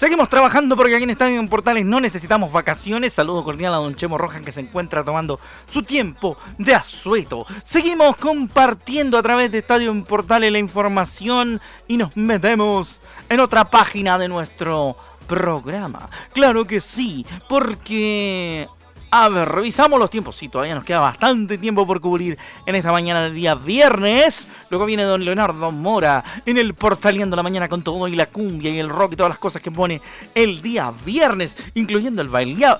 Seguimos 0.00 0.30
trabajando 0.30 0.78
porque 0.78 0.94
aquí 0.94 1.04
en 1.04 1.10
Estadio 1.10 1.46
Portales 1.46 1.84
no 1.84 2.00
necesitamos 2.00 2.50
vacaciones. 2.50 3.12
Saludo 3.12 3.44
cordial 3.44 3.74
a 3.74 3.76
Don 3.76 3.94
Chemo 3.94 4.16
Rojas 4.16 4.40
que 4.40 4.50
se 4.50 4.62
encuentra 4.62 5.04
tomando 5.04 5.38
su 5.70 5.82
tiempo 5.82 6.38
de 6.56 6.74
asueto. 6.74 7.44
Seguimos 7.64 8.16
compartiendo 8.16 9.18
a 9.18 9.22
través 9.22 9.52
de 9.52 9.58
Estadio 9.58 9.92
Portales 10.04 10.52
la 10.52 10.58
información 10.58 11.60
y 11.86 11.98
nos 11.98 12.16
metemos 12.16 12.98
en 13.28 13.40
otra 13.40 13.66
página 13.66 14.16
de 14.16 14.28
nuestro 14.28 14.96
programa. 15.26 16.08
Claro 16.32 16.64
que 16.64 16.80
sí, 16.80 17.26
porque 17.46 18.70
a 19.12 19.28
ver, 19.28 19.48
revisamos 19.48 19.98
los 19.98 20.08
tiempos. 20.08 20.36
Sí, 20.36 20.48
todavía 20.48 20.74
nos 20.74 20.84
queda 20.84 21.00
bastante 21.00 21.58
tiempo 21.58 21.84
por 21.86 22.00
cubrir 22.00 22.38
en 22.64 22.74
esta 22.76 22.92
mañana 22.92 23.22
de 23.22 23.32
día 23.32 23.56
viernes. 23.56 24.46
Luego 24.70 24.86
viene 24.86 25.02
don 25.02 25.24
Leonardo 25.24 25.72
Mora 25.72 26.22
en 26.46 26.58
el 26.58 26.74
Portaleando 26.74 27.34
la 27.34 27.42
Mañana 27.42 27.68
con 27.68 27.82
todo 27.82 28.06
y 28.06 28.14
la 28.14 28.26
cumbia 28.26 28.70
y 28.70 28.78
el 28.78 28.88
rock 28.88 29.14
y 29.14 29.16
todas 29.16 29.30
las 29.30 29.38
cosas 29.38 29.62
que 29.62 29.72
pone 29.72 30.00
el 30.34 30.62
día 30.62 30.92
viernes, 31.04 31.56
incluyendo 31.74 32.22
el, 32.22 32.30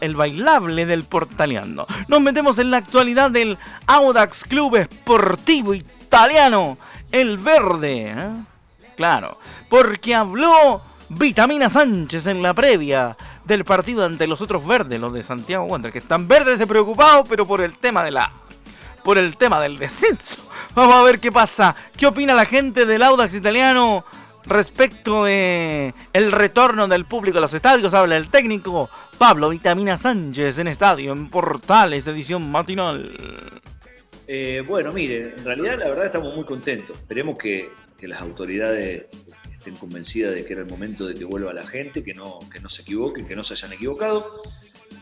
el 0.00 0.14
bailable 0.14 0.86
del 0.86 1.02
Portaleando. 1.02 1.86
Nos 2.06 2.20
metemos 2.20 2.58
en 2.60 2.70
la 2.70 2.76
actualidad 2.76 3.30
del 3.32 3.58
Audax 3.86 4.44
Club 4.44 4.76
Esportivo 4.76 5.74
Italiano, 5.74 6.78
el 7.10 7.38
verde. 7.38 8.14
¿eh? 8.16 8.30
Claro, 8.96 9.38
porque 9.68 10.14
habló 10.14 10.80
Vitamina 11.08 11.68
Sánchez 11.68 12.28
en 12.28 12.40
la 12.40 12.54
previa 12.54 13.16
del 13.44 13.64
partido 13.64 14.04
ante 14.04 14.26
los 14.26 14.40
otros 14.40 14.66
verdes, 14.66 15.00
los 15.00 15.12
de 15.12 15.22
Santiago 15.22 15.64
Wander, 15.64 15.92
que 15.92 15.98
están 15.98 16.28
verdes 16.28 16.58
de 16.58 16.66
preocupados, 16.66 17.26
pero 17.28 17.46
por 17.46 17.60
el 17.60 17.78
tema 17.78 18.04
de 18.04 18.10
la 18.10 18.32
por 19.02 19.18
el 19.18 19.36
tema 19.36 19.60
del 19.60 19.78
descenso. 19.78 20.46
Vamos 20.74 20.94
a 20.94 21.02
ver 21.02 21.18
qué 21.18 21.32
pasa. 21.32 21.74
¿Qué 21.96 22.06
opina 22.06 22.34
la 22.34 22.44
gente 22.44 22.86
del 22.86 23.02
Audax 23.02 23.34
italiano 23.34 24.04
respecto 24.44 25.24
de 25.24 25.94
el 26.12 26.32
retorno 26.32 26.86
del 26.86 27.06
público 27.06 27.38
a 27.38 27.40
los 27.40 27.54
estadios? 27.54 27.94
Habla 27.94 28.16
el 28.16 28.28
técnico 28.28 28.90
Pablo 29.18 29.48
Vitamina 29.48 29.96
Sánchez 29.96 30.58
en 30.58 30.68
estadio 30.68 31.12
en 31.12 31.28
Portales 31.30 32.06
edición 32.06 32.50
matinal. 32.50 33.10
Eh, 34.26 34.62
bueno, 34.66 34.92
mire, 34.92 35.34
en 35.36 35.44
realidad 35.44 35.78
la 35.78 35.88
verdad 35.88 36.06
estamos 36.06 36.34
muy 36.34 36.44
contentos. 36.44 36.96
Esperemos 36.96 37.36
que, 37.36 37.70
que 37.98 38.06
las 38.06 38.20
autoridades 38.20 39.06
estén 39.60 39.76
convencidas 39.76 40.34
de 40.34 40.44
que 40.44 40.54
era 40.54 40.62
el 40.62 40.68
momento 40.68 41.06
de 41.06 41.14
que 41.14 41.24
vuelva 41.24 41.52
la 41.52 41.66
gente, 41.66 42.02
que 42.02 42.14
no, 42.14 42.38
que 42.50 42.60
no 42.60 42.70
se 42.70 42.80
equivoquen, 42.80 43.28
que 43.28 43.36
no 43.36 43.44
se 43.44 43.52
hayan 43.52 43.74
equivocado. 43.74 44.42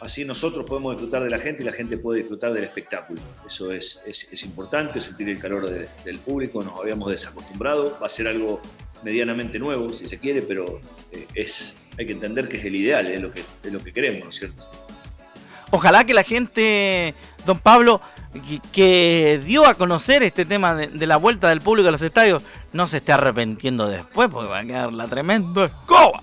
Así 0.00 0.24
nosotros 0.24 0.66
podemos 0.66 0.94
disfrutar 0.94 1.22
de 1.22 1.30
la 1.30 1.38
gente 1.38 1.62
y 1.62 1.66
la 1.66 1.72
gente 1.72 1.96
puede 1.96 2.20
disfrutar 2.20 2.52
del 2.52 2.64
espectáculo. 2.64 3.20
Eso 3.46 3.72
es, 3.72 4.00
es, 4.04 4.42
importante, 4.42 5.00
sentir 5.00 5.28
el 5.28 5.38
calor 5.38 5.68
del 6.04 6.18
público, 6.18 6.62
nos 6.62 6.78
habíamos 6.78 7.10
desacostumbrado, 7.10 7.98
va 8.00 8.06
a 8.06 8.10
ser 8.10 8.26
algo 8.26 8.60
medianamente 9.02 9.60
nuevo, 9.60 9.88
si 9.90 10.06
se 10.06 10.18
quiere, 10.18 10.42
pero 10.42 10.80
eh, 11.12 11.26
es, 11.34 11.74
hay 11.96 12.06
que 12.06 12.12
entender 12.12 12.48
que 12.48 12.56
es 12.56 12.64
el 12.64 12.74
ideal, 12.74 13.06
es 13.06 13.22
lo 13.22 13.32
que, 13.32 13.44
es 13.62 13.72
lo 13.72 13.82
que 13.82 13.92
queremos, 13.92 14.24
¿no 14.24 14.30
es 14.30 14.36
cierto? 14.36 14.87
Ojalá 15.70 16.04
que 16.04 16.14
la 16.14 16.22
gente, 16.22 17.14
don 17.44 17.58
Pablo, 17.58 18.00
que, 18.72 19.40
dio 19.44 19.66
a 19.66 19.74
conocer 19.74 20.22
este 20.22 20.44
tema 20.44 20.74
de, 20.74 21.06
la 21.06 21.16
vuelta 21.16 21.48
del 21.48 21.60
público 21.60 21.88
a 21.88 21.92
los 21.92 22.02
estadios, 22.02 22.42
no 22.72 22.86
se 22.86 22.98
esté 22.98 23.12
arrepintiendo 23.12 23.86
después, 23.86 24.28
porque 24.30 24.48
va 24.48 24.60
a 24.60 24.64
quedar 24.64 24.92
la 24.92 25.06
tremenda 25.06 25.66
escoba. 25.66 26.22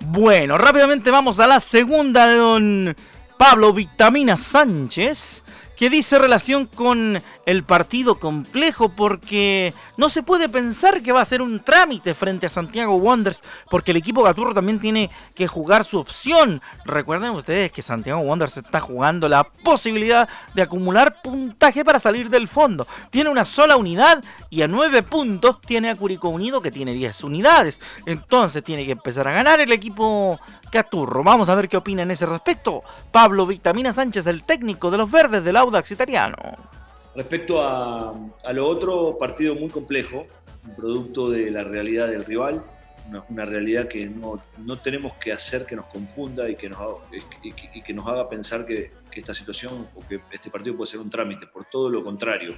Bueno, 0.00 0.58
rápidamente 0.58 1.10
vamos 1.10 1.40
a 1.40 1.46
la 1.46 1.58
segunda 1.58 2.26
de 2.26 2.36
don 2.36 2.96
Pablo 3.38 3.72
Vitamina 3.72 4.36
Sánchez, 4.36 5.42
que 5.74 5.90
dice 5.90 6.18
relación 6.18 6.66
con 6.66 7.20
el 7.46 7.64
partido 7.64 8.18
complejo 8.18 8.90
porque 8.90 9.74
no 9.96 10.08
se 10.08 10.22
puede 10.22 10.48
pensar 10.48 11.02
que 11.02 11.12
va 11.12 11.20
a 11.20 11.26
ser 11.26 11.42
un 11.42 11.60
trámite 11.60 12.14
frente 12.14 12.46
a 12.46 12.50
Santiago 12.50 12.96
Wanderers 12.96 13.40
porque 13.68 13.90
el 13.90 13.96
equipo 13.96 14.22
Gaturro 14.22 14.54
también 14.54 14.78
tiene 14.78 15.10
que 15.34 15.46
jugar 15.46 15.84
su 15.84 15.98
opción. 15.98 16.62
Recuerden 16.84 17.30
ustedes 17.30 17.72
que 17.72 17.82
Santiago 17.82 18.20
Wanderers 18.20 18.58
está 18.58 18.80
jugando 18.80 19.28
la 19.28 19.44
posibilidad 19.44 20.28
de 20.54 20.62
acumular 20.62 21.20
puntaje 21.22 21.84
para 21.84 21.98
salir 21.98 22.30
del 22.30 22.48
fondo. 22.48 22.86
Tiene 23.10 23.30
una 23.30 23.44
sola 23.44 23.76
unidad 23.76 24.22
y 24.50 24.62
a 24.62 24.68
nueve 24.68 25.02
puntos 25.02 25.60
tiene 25.60 25.90
a 25.90 25.96
Curicó 25.96 26.28
Unido 26.28 26.60
que 26.60 26.70
tiene 26.70 26.92
10 26.92 27.24
unidades. 27.24 27.80
Entonces 28.06 28.62
tiene 28.62 28.86
que 28.86 28.92
empezar 28.92 29.26
a 29.26 29.32
ganar 29.32 29.60
el 29.60 29.72
equipo 29.72 30.38
Gaturro. 30.70 31.22
Vamos 31.24 31.48
a 31.48 31.54
ver 31.54 31.68
qué 31.68 31.76
opina 31.76 32.02
en 32.02 32.10
ese 32.10 32.26
respecto 32.26 32.82
Pablo 33.10 33.46
Vitamina 33.46 33.92
Sánchez, 33.92 34.26
el 34.26 34.44
técnico 34.44 34.90
de 34.90 34.98
los 34.98 35.10
verdes 35.10 35.44
del 35.44 35.56
Audax 35.56 35.90
italiano. 35.90 36.36
Respecto 37.14 37.62
a, 37.62 38.14
lo 38.54 38.66
otro, 38.66 39.18
partido 39.18 39.54
muy 39.54 39.68
complejo, 39.68 40.26
un 40.66 40.74
producto 40.74 41.28
de 41.28 41.50
la 41.50 41.62
realidad 41.62 42.08
del 42.08 42.24
rival, 42.24 42.64
una, 43.28 43.44
realidad 43.44 43.86
que 43.86 44.06
no, 44.06 44.40
tenemos 44.82 45.14
que 45.14 45.32
hacer 45.32 45.66
que 45.66 45.76
nos 45.76 45.86
confunda 45.86 46.48
y 46.48 46.56
que 46.56 46.70
nos, 46.70 46.78
y, 47.42 47.82
que 47.82 47.92
nos 47.92 48.06
haga 48.06 48.28
pensar 48.28 48.64
que, 48.64 48.90
esta 49.12 49.34
situación 49.34 49.88
o 49.94 50.08
que 50.08 50.22
este 50.30 50.48
partido 50.48 50.74
puede 50.74 50.90
ser 50.90 51.00
un 51.00 51.10
trámite, 51.10 51.46
por 51.46 51.66
todo 51.66 51.90
lo 51.90 52.02
contrario. 52.02 52.54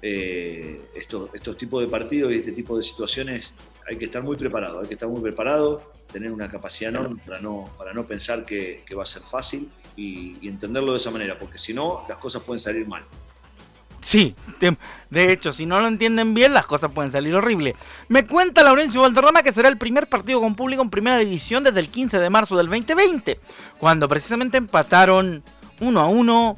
Eh, 0.00 0.88
estos, 0.94 1.28
estos 1.34 1.56
tipos 1.56 1.82
de 1.82 1.88
partidos 1.88 2.32
y 2.32 2.36
este 2.36 2.50
tipo 2.52 2.76
de 2.76 2.82
situaciones 2.82 3.54
hay 3.86 3.96
que 3.98 4.06
estar 4.06 4.22
muy 4.22 4.36
preparado, 4.36 4.80
hay 4.80 4.88
que 4.88 4.94
estar 4.94 5.08
muy 5.08 5.20
preparado, 5.20 5.92
tener 6.10 6.32
una 6.32 6.50
capacidad 6.50 6.90
enorme 6.90 7.20
para 7.24 7.40
no, 7.40 7.64
para 7.76 7.92
no 7.92 8.06
pensar 8.06 8.46
que, 8.46 8.82
va 8.96 9.02
a 9.02 9.06
ser 9.06 9.22
fácil 9.22 9.70
y 9.94 10.48
entenderlo 10.48 10.92
de 10.92 10.98
esa 10.98 11.10
manera, 11.10 11.38
porque 11.38 11.58
si 11.58 11.74
no, 11.74 12.04
las 12.08 12.16
cosas 12.16 12.42
pueden 12.42 12.58
salir 12.58 12.88
mal. 12.88 13.04
Sí, 14.12 14.34
de 15.08 15.32
hecho, 15.32 15.54
si 15.54 15.64
no 15.64 15.80
lo 15.80 15.86
entienden 15.88 16.34
bien, 16.34 16.52
las 16.52 16.66
cosas 16.66 16.90
pueden 16.90 17.10
salir 17.10 17.34
horribles. 17.34 17.76
Me 18.08 18.26
cuenta 18.26 18.62
Laurencio 18.62 19.00
Valderrama 19.00 19.42
que 19.42 19.54
será 19.54 19.70
el 19.70 19.78
primer 19.78 20.06
partido 20.06 20.38
con 20.38 20.54
público 20.54 20.82
en 20.82 20.90
primera 20.90 21.16
división 21.16 21.64
desde 21.64 21.80
el 21.80 21.88
15 21.88 22.18
de 22.18 22.28
marzo 22.28 22.58
del 22.58 22.66
2020, 22.66 23.40
cuando 23.78 24.06
precisamente 24.10 24.58
empataron 24.58 25.42
1 25.80 25.98
a 25.98 26.08
1 26.08 26.56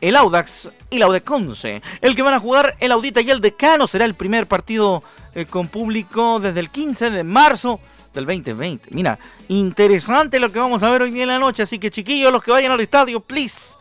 el 0.00 0.16
Audax 0.16 0.70
y 0.88 0.96
la 0.96 1.06
Udeconce. 1.06 1.82
El 2.00 2.16
que 2.16 2.22
van 2.22 2.32
a 2.32 2.40
jugar 2.40 2.76
el 2.80 2.92
Audita 2.92 3.20
y 3.20 3.28
el 3.28 3.42
Decano 3.42 3.86
será 3.86 4.06
el 4.06 4.14
primer 4.14 4.46
partido 4.46 5.02
eh, 5.34 5.44
con 5.44 5.68
público 5.68 6.40
desde 6.40 6.60
el 6.60 6.70
15 6.70 7.10
de 7.10 7.24
marzo 7.24 7.78
del 8.14 8.24
2020. 8.24 8.88
Mira, 8.92 9.18
interesante 9.48 10.40
lo 10.40 10.50
que 10.50 10.60
vamos 10.60 10.82
a 10.82 10.90
ver 10.90 11.02
hoy 11.02 11.20
en 11.20 11.28
la 11.28 11.38
noche, 11.38 11.62
así 11.62 11.78
que 11.78 11.90
chiquillos, 11.90 12.32
los 12.32 12.42
que 12.42 12.52
vayan 12.52 12.72
al 12.72 12.80
estadio, 12.80 13.20
please, 13.20 13.74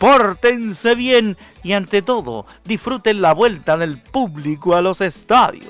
pórtense 0.00 0.94
bien 0.94 1.36
y 1.62 1.74
ante 1.74 2.00
todo, 2.00 2.46
disfruten 2.64 3.20
la 3.20 3.34
vuelta 3.34 3.76
del 3.76 3.98
público 3.98 4.74
a 4.74 4.80
los 4.80 5.02
estadios. 5.02 5.66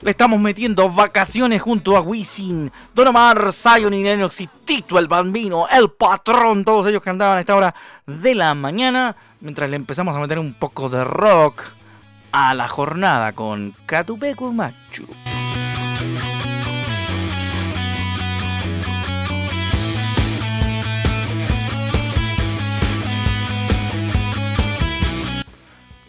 Le 0.00 0.10
estamos 0.10 0.40
metiendo 0.40 0.88
vacaciones 0.90 1.60
junto 1.60 1.96
a 1.96 2.00
Wisin, 2.00 2.70
Don 2.94 3.08
Omar, 3.08 3.52
Zion 3.52 3.94
y 3.94 4.02
Nenox 4.02 4.40
y 4.40 4.48
Tito 4.64 4.98
el 4.98 5.08
Bambino, 5.08 5.66
el 5.68 5.90
patrón, 5.90 6.64
todos 6.64 6.86
ellos 6.86 7.02
que 7.02 7.10
andaban 7.10 7.38
a 7.38 7.40
esta 7.40 7.56
hora 7.56 7.74
de 8.06 8.34
la 8.34 8.54
mañana, 8.54 9.16
mientras 9.40 9.68
le 9.68 9.76
empezamos 9.76 10.14
a 10.16 10.20
meter 10.20 10.38
un 10.38 10.54
poco 10.54 10.88
de 10.88 11.02
rock 11.02 11.62
a 12.30 12.54
la 12.54 12.68
jornada 12.68 13.32
con 13.32 13.74
Catupecu 13.86 14.52
Machu. 14.52 15.06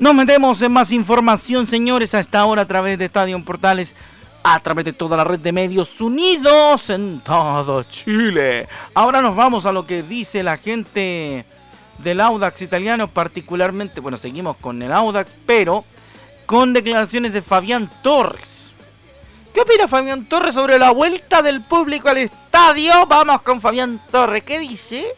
Nos 0.04 0.14
metemos 0.14 0.62
en 0.62 0.74
más 0.74 0.92
información, 0.92 1.66
señores, 1.66 2.14
a 2.14 2.20
esta 2.20 2.44
hora 2.44 2.64
a 2.64 2.68
través 2.68 3.00
de 3.00 3.06
Estadio 3.06 3.42
Portales, 3.42 3.96
a 4.44 4.60
través 4.60 4.84
de 4.84 4.92
toda 4.92 5.16
la 5.16 5.24
red 5.24 5.40
de 5.40 5.54
medios 5.54 6.02
unidos 6.02 6.90
en 6.90 7.22
todo 7.22 7.84
Chile. 7.84 8.68
Ahora 8.94 9.22
nos 9.22 9.34
vamos 9.34 9.66
a 9.66 9.72
lo 9.72 9.88
que 9.88 10.04
dice 10.04 10.44
la 10.44 10.58
gente 10.58 11.46
del 12.00 12.20
Audax 12.20 12.64
italiano, 12.64 13.08
particularmente, 13.08 14.02
bueno, 14.02 14.18
seguimos 14.18 14.58
con 14.58 14.82
el 14.82 14.92
Audax, 14.92 15.38
pero 15.46 15.86
con 16.46 16.74
declaraciones 16.74 17.32
de 17.32 17.42
Fabián 17.42 17.90
Torres. 18.02 18.74
¿Qué 19.54 19.62
opina 19.62 19.88
Fabián 19.88 20.28
Torres 20.28 20.54
sobre 20.54 20.78
la 20.78 20.92
vuelta 20.92 21.42
del 21.42 21.62
público 21.62 22.10
al 22.10 22.18
estadio? 22.18 23.08
Vamos 23.08 23.42
con 23.42 23.62
Fabián 23.62 24.02
Torres, 24.12 24.44
¿qué 24.44 24.60
dice? 24.60 25.16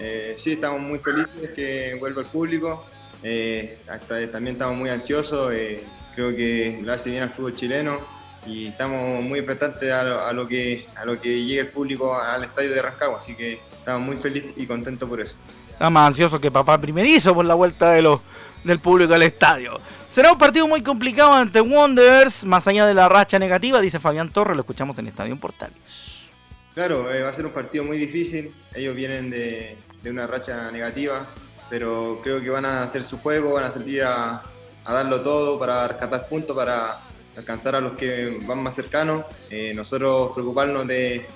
Eh, 0.00 0.34
sí, 0.36 0.54
estamos 0.54 0.80
muy 0.80 0.98
felices 0.98 1.50
que 1.54 1.96
vuelva 2.00 2.22
el 2.22 2.26
público. 2.26 2.84
Eh, 3.22 3.78
hasta, 3.88 4.30
también 4.30 4.54
estamos 4.54 4.76
muy 4.76 4.90
ansiosos, 4.90 5.52
eh, 5.52 5.84
creo 6.14 6.34
que 6.34 6.80
lo 6.82 6.92
hace 6.92 7.10
bien 7.10 7.22
al 7.24 7.30
fútbol 7.30 7.54
chileno 7.54 7.98
y 8.46 8.68
estamos 8.68 9.22
muy 9.22 9.40
expectantes 9.40 9.92
a 9.92 10.32
lo, 10.32 10.46
que, 10.46 10.86
a 10.96 11.04
lo 11.04 11.20
que 11.20 11.44
llegue 11.44 11.60
el 11.60 11.68
público 11.68 12.14
al 12.14 12.44
estadio 12.44 12.70
de 12.70 12.82
Rancagua, 12.82 13.18
así 13.18 13.34
que 13.34 13.60
estamos 13.78 14.06
muy 14.06 14.16
felices 14.16 14.52
y 14.56 14.66
contentos 14.66 15.08
por 15.08 15.20
eso. 15.20 15.36
Está 15.70 15.90
más 15.90 16.08
ansioso 16.08 16.40
que 16.40 16.50
papá 16.50 16.78
primerizo 16.78 17.34
por 17.34 17.44
la 17.44 17.54
vuelta 17.54 17.90
de 17.90 18.02
los, 18.02 18.20
del 18.64 18.80
público 18.80 19.14
al 19.14 19.22
estadio. 19.22 19.80
Será 20.08 20.32
un 20.32 20.38
partido 20.38 20.66
muy 20.66 20.82
complicado 20.82 21.34
ante 21.34 21.60
Wanderers, 21.60 22.44
más 22.44 22.66
allá 22.66 22.86
de 22.86 22.94
la 22.94 23.08
racha 23.08 23.38
negativa, 23.38 23.80
dice 23.80 24.00
Fabián 24.00 24.32
Torres, 24.32 24.56
lo 24.56 24.62
escuchamos 24.62 24.98
en 24.98 25.08
Estadio 25.08 25.36
Portales. 25.38 25.76
Claro, 26.74 27.12
eh, 27.12 27.22
va 27.22 27.30
a 27.30 27.32
ser 27.32 27.44
un 27.44 27.52
partido 27.52 27.84
muy 27.84 27.98
difícil, 27.98 28.54
ellos 28.74 28.94
vienen 28.96 29.30
de, 29.30 29.76
de 30.02 30.10
una 30.10 30.26
racha 30.26 30.70
negativa, 30.70 31.26
pero 31.70 32.20
creo 32.22 32.40
que 32.40 32.50
van 32.50 32.64
a 32.64 32.82
hacer 32.82 33.02
su 33.02 33.18
juego, 33.18 33.52
van 33.52 33.64
a 33.64 33.70
salir 33.70 34.02
a, 34.04 34.42
darlo 34.84 35.20
todo 35.20 35.58
para 35.58 35.86
rescatar 35.86 36.26
puntos, 36.28 36.56
para 36.56 36.98
alcanzar 37.36 37.74
a 37.74 37.80
los 37.80 37.92
que 37.92 38.38
van 38.46 38.62
más 38.62 38.74
cercanos. 38.74 39.24
Eh, 39.50 39.74
nosotros 39.74 40.32
preocuparnos 40.32 40.86
de, 40.86 41.26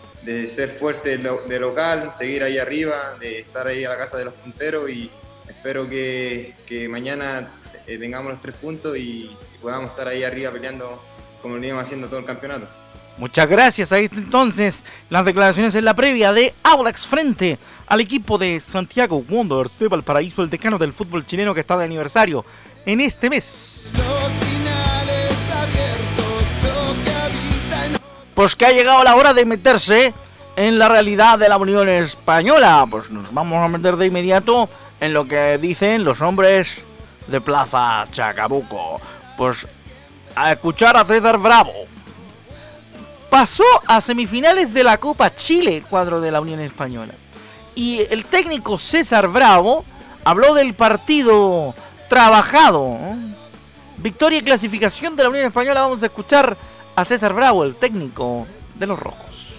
ser 0.48 0.70
fuertes 0.78 1.20
de 1.48 1.60
local, 1.60 2.12
seguir 2.16 2.42
ahí 2.44 2.58
arriba, 2.58 3.14
de 3.20 3.40
estar 3.40 3.66
ahí 3.66 3.84
a 3.84 3.90
la 3.90 3.98
casa 3.98 4.16
de 4.16 4.24
los 4.24 4.34
punteros 4.34 4.88
y 4.88 5.10
espero 5.48 5.88
que, 5.88 6.54
mañana 6.88 7.52
eh, 7.86 7.98
tengamos 7.98 8.32
los 8.32 8.40
tres 8.40 8.54
puntos 8.56 8.96
y, 8.96 9.36
podamos 9.60 9.90
estar 9.90 10.08
ahí 10.08 10.24
arriba 10.24 10.50
peleando 10.50 11.00
como 11.40 11.56
lo 11.56 11.64
íbamos 11.64 11.84
haciendo 11.84 12.08
todo 12.08 12.18
el 12.18 12.24
campeonato. 12.24 12.66
Muchas 13.22 13.48
gracias. 13.48 13.92
Ahí 13.92 14.10
entonces 14.10 14.84
las 15.08 15.24
declaraciones 15.24 15.76
en 15.76 15.84
la 15.84 15.94
previa 15.94 16.32
de 16.32 16.52
Audax 16.64 17.06
frente 17.06 17.56
al 17.86 18.00
equipo 18.00 18.36
de 18.36 18.58
Santiago 18.58 19.22
Wanderers 19.30 19.78
de 19.78 19.86
Valparaíso, 19.86 20.42
el 20.42 20.50
decano 20.50 20.76
del 20.76 20.92
fútbol 20.92 21.24
chileno 21.24 21.54
que 21.54 21.60
está 21.60 21.76
de 21.76 21.84
aniversario 21.84 22.44
en 22.84 23.00
este 23.00 23.30
mes. 23.30 23.92
Pues 28.34 28.56
que 28.56 28.66
ha 28.66 28.72
llegado 28.72 29.04
la 29.04 29.14
hora 29.14 29.32
de 29.32 29.44
meterse 29.44 30.12
en 30.56 30.80
la 30.80 30.88
realidad 30.88 31.38
de 31.38 31.48
la 31.48 31.58
Unión 31.58 31.88
Española. 31.88 32.84
Pues 32.90 33.08
nos 33.08 33.32
vamos 33.32 33.58
a 33.58 33.68
meter 33.68 33.94
de 33.98 34.06
inmediato 34.06 34.68
en 34.98 35.14
lo 35.14 35.26
que 35.26 35.58
dicen 35.58 36.02
los 36.02 36.20
hombres 36.22 36.82
de 37.28 37.40
Plaza 37.40 38.04
Chacabuco. 38.10 39.00
Pues 39.38 39.64
a 40.34 40.50
escuchar 40.50 40.96
a 40.96 41.04
César 41.04 41.38
Bravo 41.38 41.86
pasó 43.32 43.64
a 43.86 44.02
semifinales 44.02 44.74
de 44.74 44.84
la 44.84 44.98
Copa 44.98 45.34
Chile, 45.34 45.82
cuadro 45.88 46.20
de 46.20 46.30
la 46.30 46.42
Unión 46.42 46.60
Española. 46.60 47.14
Y 47.74 48.00
el 48.10 48.26
técnico 48.26 48.78
César 48.78 49.26
Bravo 49.28 49.86
habló 50.22 50.52
del 50.52 50.74
partido 50.74 51.74
trabajado. 52.10 52.98
Victoria 53.96 54.40
y 54.40 54.42
clasificación 54.42 55.16
de 55.16 55.22
la 55.22 55.30
Unión 55.30 55.46
Española. 55.46 55.80
Vamos 55.80 56.02
a 56.02 56.06
escuchar 56.06 56.58
a 56.94 57.06
César 57.06 57.32
Bravo, 57.32 57.64
el 57.64 57.74
técnico 57.76 58.46
de 58.78 58.86
los 58.86 59.00
Rojos. 59.00 59.54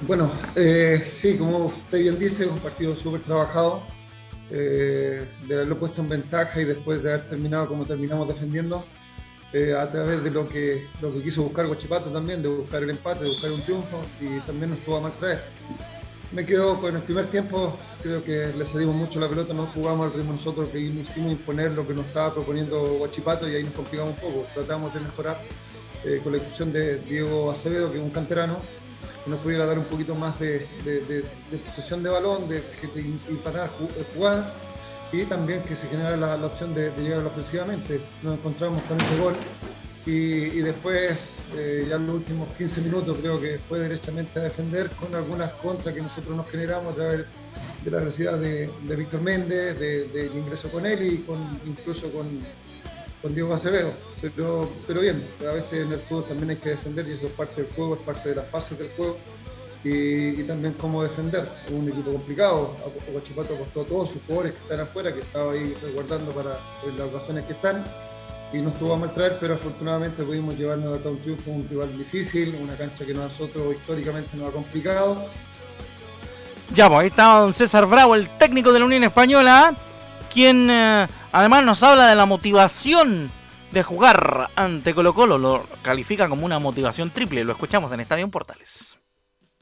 Bueno, 0.00 0.32
eh, 0.56 1.04
sí, 1.06 1.36
como 1.36 1.66
usted 1.66 1.98
bien 1.98 2.18
dice, 2.18 2.46
un 2.46 2.60
partido 2.60 2.96
súper 2.96 3.20
trabajado. 3.24 3.82
Eh, 4.50 5.28
de 5.46 5.54
haberlo 5.54 5.78
puesto 5.78 6.00
en 6.00 6.08
ventaja 6.08 6.62
y 6.62 6.64
después 6.64 7.02
de 7.02 7.12
haber 7.12 7.28
terminado 7.28 7.68
como 7.68 7.84
terminamos 7.84 8.26
defendiendo, 8.26 8.86
eh, 9.54 9.72
a 9.72 9.88
través 9.88 10.24
de 10.24 10.32
lo 10.32 10.48
que, 10.48 10.84
lo 11.00 11.12
que 11.14 11.22
quiso 11.22 11.44
buscar 11.44 11.64
Guachipato 11.68 12.10
también, 12.10 12.42
de 12.42 12.48
buscar 12.48 12.82
el 12.82 12.90
empate, 12.90 13.22
de 13.22 13.30
buscar 13.30 13.52
un 13.52 13.62
triunfo 13.62 14.02
y 14.20 14.40
también 14.40 14.70
nos 14.70 14.80
tuvo 14.80 14.96
a 14.96 15.02
mal 15.02 15.12
traer. 15.12 15.40
Me 16.32 16.44
quedo 16.44 16.80
con 16.80 16.96
el 16.96 17.02
primer 17.02 17.26
tiempo, 17.30 17.78
creo 18.02 18.24
que 18.24 18.52
le 18.58 18.64
cedimos 18.66 18.96
mucho 18.96 19.20
la 19.20 19.28
pelota, 19.28 19.54
no 19.54 19.66
jugamos 19.66 20.06
al 20.06 20.18
ritmo 20.18 20.32
nosotros, 20.32 20.70
que 20.70 20.80
hicimos 20.80 21.30
imponer 21.30 21.70
lo 21.70 21.86
que 21.86 21.94
nos 21.94 22.04
estaba 22.06 22.34
proponiendo 22.34 22.94
Guachipato 22.98 23.48
y 23.48 23.54
ahí 23.54 23.62
nos 23.62 23.74
complicamos 23.74 24.14
un 24.14 24.20
poco. 24.20 24.44
Tratamos 24.54 24.92
de 24.92 24.98
mejorar 24.98 25.40
eh, 26.04 26.20
con 26.24 26.32
la 26.32 26.38
inclusión 26.38 26.72
de 26.72 26.98
Diego 26.98 27.52
Acevedo, 27.52 27.92
que 27.92 27.98
es 27.98 28.02
un 28.04 28.10
canterano, 28.10 28.58
que 29.22 29.30
nos 29.30 29.38
pudiera 29.38 29.66
dar 29.66 29.78
un 29.78 29.84
poquito 29.84 30.16
más 30.16 30.36
de, 30.40 30.66
posesión 31.64 32.02
de 32.02 32.10
balón, 32.10 32.48
de, 32.48 32.56
de, 32.56 33.02
de 33.02 34.04
jugadas 34.16 34.52
y 35.12 35.24
también 35.24 35.62
que 35.62 35.76
se 35.76 35.86
genera 35.88 36.16
la, 36.16 36.34
opción 36.46 36.74
de, 36.74 36.90
llegar 36.98 37.24
ofensivamente. 37.24 38.00
Nos 38.22 38.38
encontramos 38.38 38.82
con 38.84 39.00
ese 39.00 39.18
gol 39.18 39.34
y, 40.06 40.60
después, 40.60 41.36
eh, 41.56 41.86
ya 41.88 41.96
en 41.96 42.06
los 42.06 42.16
últimos 42.16 42.48
15 42.58 42.82
minutos, 42.82 43.18
creo 43.20 43.40
que 43.40 43.58
fue 43.58 43.82
directamente 43.82 44.38
a 44.38 44.42
defender 44.42 44.90
con 44.90 45.14
algunas 45.14 45.52
contras 45.54 45.94
que 45.94 46.02
nosotros 46.02 46.36
nos 46.36 46.48
generamos 46.50 46.92
a 46.92 46.96
través 46.96 47.24
de 47.84 47.90
la 47.90 47.98
velocidad 47.98 48.38
de, 48.38 48.68
Víctor 48.82 49.22
Méndez, 49.22 49.78
del 49.78 50.30
ingreso 50.36 50.68
con 50.70 50.84
él 50.84 51.02
y 51.06 51.18
con, 51.18 51.38
incluso 51.64 52.12
con, 52.12 52.26
con 53.22 53.34
Diego 53.34 53.54
Acevedo. 53.54 53.92
Pero, 54.20 54.70
pero 54.86 55.00
bien, 55.00 55.22
a 55.40 55.52
veces 55.52 55.86
en 55.86 55.92
el 55.92 56.00
fútbol 56.00 56.24
también 56.28 56.50
hay 56.50 56.56
que 56.56 56.70
defender 56.70 57.08
y 57.08 57.12
eso 57.12 57.26
es 57.26 57.32
parte 57.32 57.62
del 57.62 57.70
juego, 57.72 57.94
es 57.94 58.00
parte 58.02 58.28
de 58.28 58.34
las 58.34 58.46
fases 58.48 58.78
del 58.78 58.88
juego 58.90 59.16
y, 59.84 60.42
también 60.44 60.74
cómo 60.74 61.02
defender. 61.02 61.46
un 61.70 61.88
equipo 61.88 62.12
complicado. 62.12 62.74
Guachipato 63.12 63.54
costó 63.56 63.82
a 63.82 63.84
todos 63.84 64.10
sus 64.10 64.22
jugadores 64.22 64.52
que 64.54 64.62
están 64.62 64.80
afuera, 64.80 65.12
que 65.12 65.20
estaba 65.20 65.52
ahí 65.52 65.76
resguardando 65.82 66.32
para 66.32 66.50
las 66.96 67.08
ocasiones 67.08 67.44
que 67.44 67.52
están. 67.52 67.84
Y 68.52 68.58
nos 68.58 68.78
tuvo 68.78 68.94
a 68.94 68.98
mal 68.98 69.12
traer, 69.12 69.36
pero 69.40 69.54
afortunadamente 69.54 70.22
pudimos 70.22 70.56
llevarnos 70.56 71.04
a 71.04 71.08
un 71.08 71.20
triunfo, 71.20 71.50
un 71.50 71.68
rival 71.68 71.96
difícil, 71.98 72.56
una 72.62 72.76
cancha 72.76 73.04
que 73.04 73.12
nosotros 73.12 73.74
históricamente 73.74 74.36
nos 74.36 74.48
ha 74.48 74.52
complicado. 74.52 75.26
Ya, 76.72 76.88
pues 76.88 77.00
ahí 77.00 77.06
está 77.08 77.40
don 77.40 77.52
César 77.52 77.86
Bravo, 77.86 78.14
el 78.14 78.28
técnico 78.38 78.72
de 78.72 78.78
la 78.78 78.84
Unión 78.86 79.04
Española, 79.04 79.74
quien 80.32 80.70
eh, 80.70 81.06
además 81.32 81.64
nos 81.64 81.82
habla 81.82 82.06
de 82.06 82.14
la 82.14 82.26
motivación 82.26 83.30
de 83.72 83.82
jugar 83.82 84.50
ante 84.54 84.94
Colo 84.94 85.14
Colo. 85.14 85.36
Lo 85.36 85.66
califica 85.82 86.28
como 86.28 86.46
una 86.46 86.58
motivación 86.58 87.10
triple. 87.10 87.44
Lo 87.44 87.52
escuchamos 87.52 87.92
en 87.92 88.00
Estadio 88.00 88.28
Portales 88.28 88.96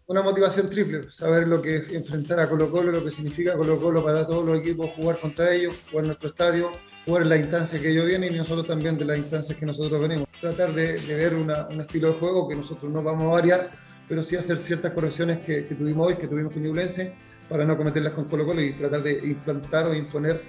una 0.06 0.22
motivación 0.22 0.68
triple, 0.68 1.10
saber 1.10 1.46
lo 1.46 1.62
que 1.62 1.76
es 1.76 1.92
enfrentar 1.92 2.40
a 2.40 2.48
Colo 2.48 2.70
Colo, 2.70 2.92
lo 2.92 3.04
que 3.04 3.10
significa 3.10 3.56
Colo 3.56 3.80
Colo 3.80 4.04
para 4.04 4.26
todos 4.26 4.44
los 4.44 4.58
equipos, 4.58 4.90
jugar 4.96 5.18
contra 5.20 5.54
ellos, 5.54 5.74
jugar 5.90 6.04
en 6.04 6.08
nuestro 6.08 6.28
estadio, 6.30 6.72
jugar 7.06 7.22
en 7.22 7.28
la 7.28 7.36
instancia 7.36 7.80
que 7.80 7.90
ellos 7.90 8.06
vienen 8.06 8.34
y 8.34 8.38
nosotros 8.38 8.66
también 8.66 8.98
de 8.98 9.04
las 9.04 9.18
instancias 9.18 9.56
que 9.56 9.64
nosotros 9.64 10.00
venimos. 10.00 10.28
Tratar 10.40 10.74
de, 10.74 10.98
ver 11.06 11.34
un 11.34 11.80
estilo 11.80 12.08
de 12.08 12.14
juego 12.14 12.48
que 12.48 12.56
nosotros 12.56 12.90
no 12.90 13.02
vamos 13.02 13.24
a 13.24 13.26
variar, 13.28 13.70
pero 14.08 14.22
sí 14.22 14.36
hacer 14.36 14.58
ciertas 14.58 14.92
correcciones 14.92 15.38
que, 15.38 15.62
tuvimos 15.62 16.08
hoy, 16.08 16.16
que 16.16 16.26
tuvimos 16.26 16.52
con 16.52 16.62
Ñublense, 16.62 17.14
para 17.48 17.64
no 17.64 17.76
cometerlas 17.76 18.12
con 18.12 18.24
Colo 18.24 18.44
Colo 18.44 18.60
y 18.60 18.72
tratar 18.72 19.02
de 19.02 19.12
implantar 19.24 19.86
o 19.86 19.94
imponer 19.94 20.42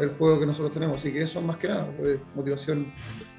el 0.00 0.10
juego 0.10 0.40
que 0.40 0.46
nosotros 0.46 0.72
tenemos. 0.72 0.96
Así 0.96 1.12
que 1.12 1.20
eso 1.20 1.42
más 1.42 1.58
que 1.58 1.68
nada, 1.68 1.92
pues, 1.96 2.18
motivación 2.34 2.92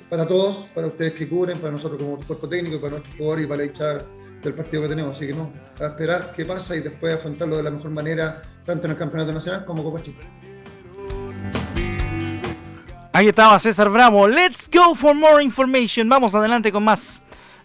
para 0.10 0.28
todos, 0.28 0.66
para 0.76 0.88
ustedes 0.88 1.14
que 1.14 1.28
cubren, 1.28 1.58
para 1.60 1.72
nosotros 1.72 2.00
como 2.00 2.20
cuerpo 2.20 2.48
técnico, 2.48 2.80
para 2.80 2.94
nuestros 2.94 3.16
jugadores 3.16 3.46
y 3.46 3.48
para 3.48 3.58
la 3.58 3.66
hinchada 3.66 4.06
del 4.42 4.54
partido 4.54 4.84
que 4.84 4.90
tenemos. 4.90 5.16
Así 5.16 5.28
que 5.28 5.34
no, 5.34 5.52
a 5.80 5.86
esperar 5.86 6.34
qué 6.36 6.46
pasa 6.46 6.76
y 6.76 6.82
después 6.82 7.16
afrontarlo 7.16 7.58
de 7.58 7.64
la 7.64 7.72
mejor 7.72 7.92
manera, 7.92 8.42
tanto 8.66 8.88
en 8.88 8.92
el 8.92 8.98
Campeonato 8.98 9.32
Nacional 9.32 9.66
como 9.66 9.84
Copa 9.84 10.02
Chica. 10.02 10.26
Ahí 13.12 13.28
estaba 13.28 13.58
César 13.60 13.90
Bravo. 13.90 14.28
Let's 14.28 14.70
go 14.72 14.96
for 14.96 15.16
more 15.16 15.44
information. 15.44 16.08
Vamos 16.08 16.36
adelante 16.36 16.72
con 16.72 16.84
más 16.84 17.22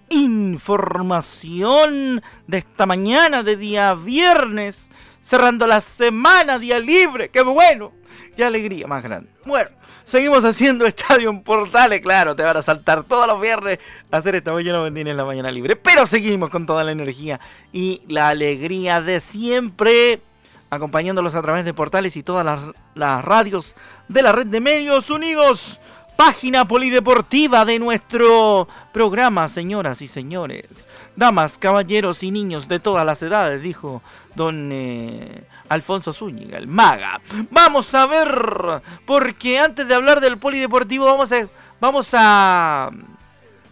información 0.09 2.23
de 2.47 2.59
esta 2.59 2.87
mañana 2.87 3.43
de 3.43 3.57
día 3.57 3.95
viernes. 3.95 4.89
Cerrando 5.25 5.67
la 5.67 5.81
semana, 5.81 6.59
día 6.59 6.79
libre. 6.79 7.31
¡Qué 7.31 7.43
bueno! 7.43 7.93
¡Qué 8.37 8.45
alegría 8.45 8.87
más 8.87 9.03
grande! 9.03 9.31
Bueno, 9.47 9.71
seguimos 10.05 10.45
haciendo 10.45 10.85
Estadio 10.85 11.31
en 11.31 11.43
Portales. 11.43 12.03
Claro, 12.03 12.37
te 12.37 12.43
van 12.43 12.59
a 12.59 12.61
saltar 12.61 13.05
todos 13.05 13.27
los 13.27 13.41
viernes 13.41 13.79
hacer 14.11 14.35
esta 14.35 14.53
mañana 14.53 14.87
en 14.87 15.17
la 15.17 15.25
mañana 15.25 15.51
libre. 15.51 15.77
Pero 15.77 16.05
seguimos 16.05 16.51
con 16.51 16.67
toda 16.67 16.85
la 16.85 16.93
energía 16.93 17.41
y 17.73 18.03
la 18.07 18.29
alegría 18.29 19.01
de 19.01 19.19
siempre 19.19 20.21
acompañándolos 20.69 21.35
a 21.35 21.41
través 21.41 21.65
de 21.65 21.73
portales 21.73 22.19
y 22.19 22.23
todas 22.23 22.75
las, 22.95 23.25
radios 23.25 23.75
de 24.09 24.21
la 24.21 24.33
red 24.33 24.47
de 24.47 24.61
medios 24.61 25.09
unidos. 25.09 25.81
Página 26.17 26.65
polideportiva 26.65 27.65
de 27.65 27.79
nuestro 27.79 28.69
programa, 28.93 29.49
señoras 29.49 30.01
y 30.01 30.09
señores. 30.09 30.89
Damas, 31.17 31.59
caballeros 31.59 32.23
y 32.23 32.31
niños 32.31 32.69
de 32.69 32.79
todas 32.79 33.05
las 33.05 33.21
edades, 33.23 33.61
dijo 33.63 34.01
don 34.35 34.71
eh, 34.73 35.45
Alfonso 35.69 36.13
Zúñiga, 36.13 36.59
el 36.59 36.69
maga. 36.69 37.21
Vamos 37.51 37.93
a 37.95 38.07
ver, 38.07 38.83
porque 39.05 39.59
antes 39.59 39.89
de 39.89 39.95
hablar 39.95 40.21
del 40.21 40.39
polideportivo 40.39 41.05
vamos 41.05 41.33
a, 41.33 41.49
vamos 41.81 42.11
a 42.13 42.91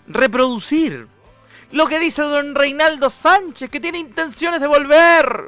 reproducir 0.09 1.07
lo 1.71 1.87
que 1.87 1.99
dice 1.99 2.23
don 2.23 2.55
Reinaldo 2.55 3.09
Sánchez, 3.09 3.71
que 3.71 3.81
tiene 3.81 3.99
intenciones 3.99 4.61
de 4.61 4.67
volver. 4.67 5.47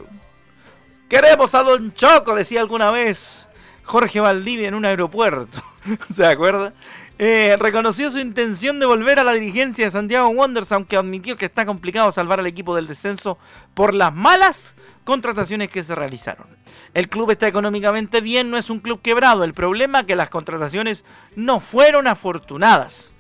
Queremos 1.09 1.55
a 1.55 1.63
Don 1.63 1.93
Choco, 1.93 2.35
decía 2.35 2.61
alguna 2.61 2.91
vez 2.91 3.47
Jorge 3.85 4.21
Valdivia 4.21 4.69
en 4.69 4.75
un 4.75 4.85
aeropuerto. 4.85 5.63
¿Se 6.15 6.27
acuerda? 6.27 6.73
Eh, 7.19 7.57
reconoció 7.61 8.11
su 8.11 8.19
intención 8.19 8.81
de 8.81 8.87
volver 8.87 9.21
a 9.21 9.25
la 9.25 9.33
dirigencia 9.33 9.85
de 9.85 9.91
Santiago 9.91 10.29
Wanderers, 10.29 10.73
aunque 10.73 10.97
admitió 10.97 11.37
que 11.37 11.47
está 11.47 11.65
complicado 11.65 12.11
salvar 12.11 12.41
al 12.41 12.47
equipo 12.47 12.75
del 12.75 12.89
descenso 12.89 13.39
por 13.75 13.95
las 13.95 14.13
malas 14.13 14.75
contrataciones 15.05 15.69
que 15.69 15.85
se 15.85 15.95
realizaron. 15.95 16.47
El 16.93 17.09
club 17.09 17.31
está 17.31 17.47
económicamente 17.47 18.21
bien, 18.21 18.51
no 18.51 18.57
es 18.57 18.71
un 18.71 18.81
club 18.81 19.01
quebrado. 19.01 19.45
El 19.45 19.55
problema 19.55 20.01
es 20.01 20.07
que 20.07 20.17
las 20.17 20.31
contrataciones 20.31 21.05
no 21.37 21.61
fueron 21.61 22.09
afortunadas. 22.09 23.13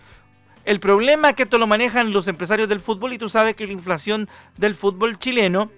El 0.65 0.81
problema 0.81 1.31
es 1.31 1.37
que 1.37 1.43
esto 1.43 1.59
lo 1.59 1.67
manejan 1.67 2.13
los 2.13 2.27
empresarios 2.27 2.69
del 2.69 2.81
fútbol 2.81 3.13
y 3.13 3.19
tú 3.19 3.29
sabes 3.29 3.55
que 3.55 3.67
la 3.67 3.75
inflación 3.75 4.29
del 4.57 4.75
fútbol 4.75 5.19
chileno 5.19 5.71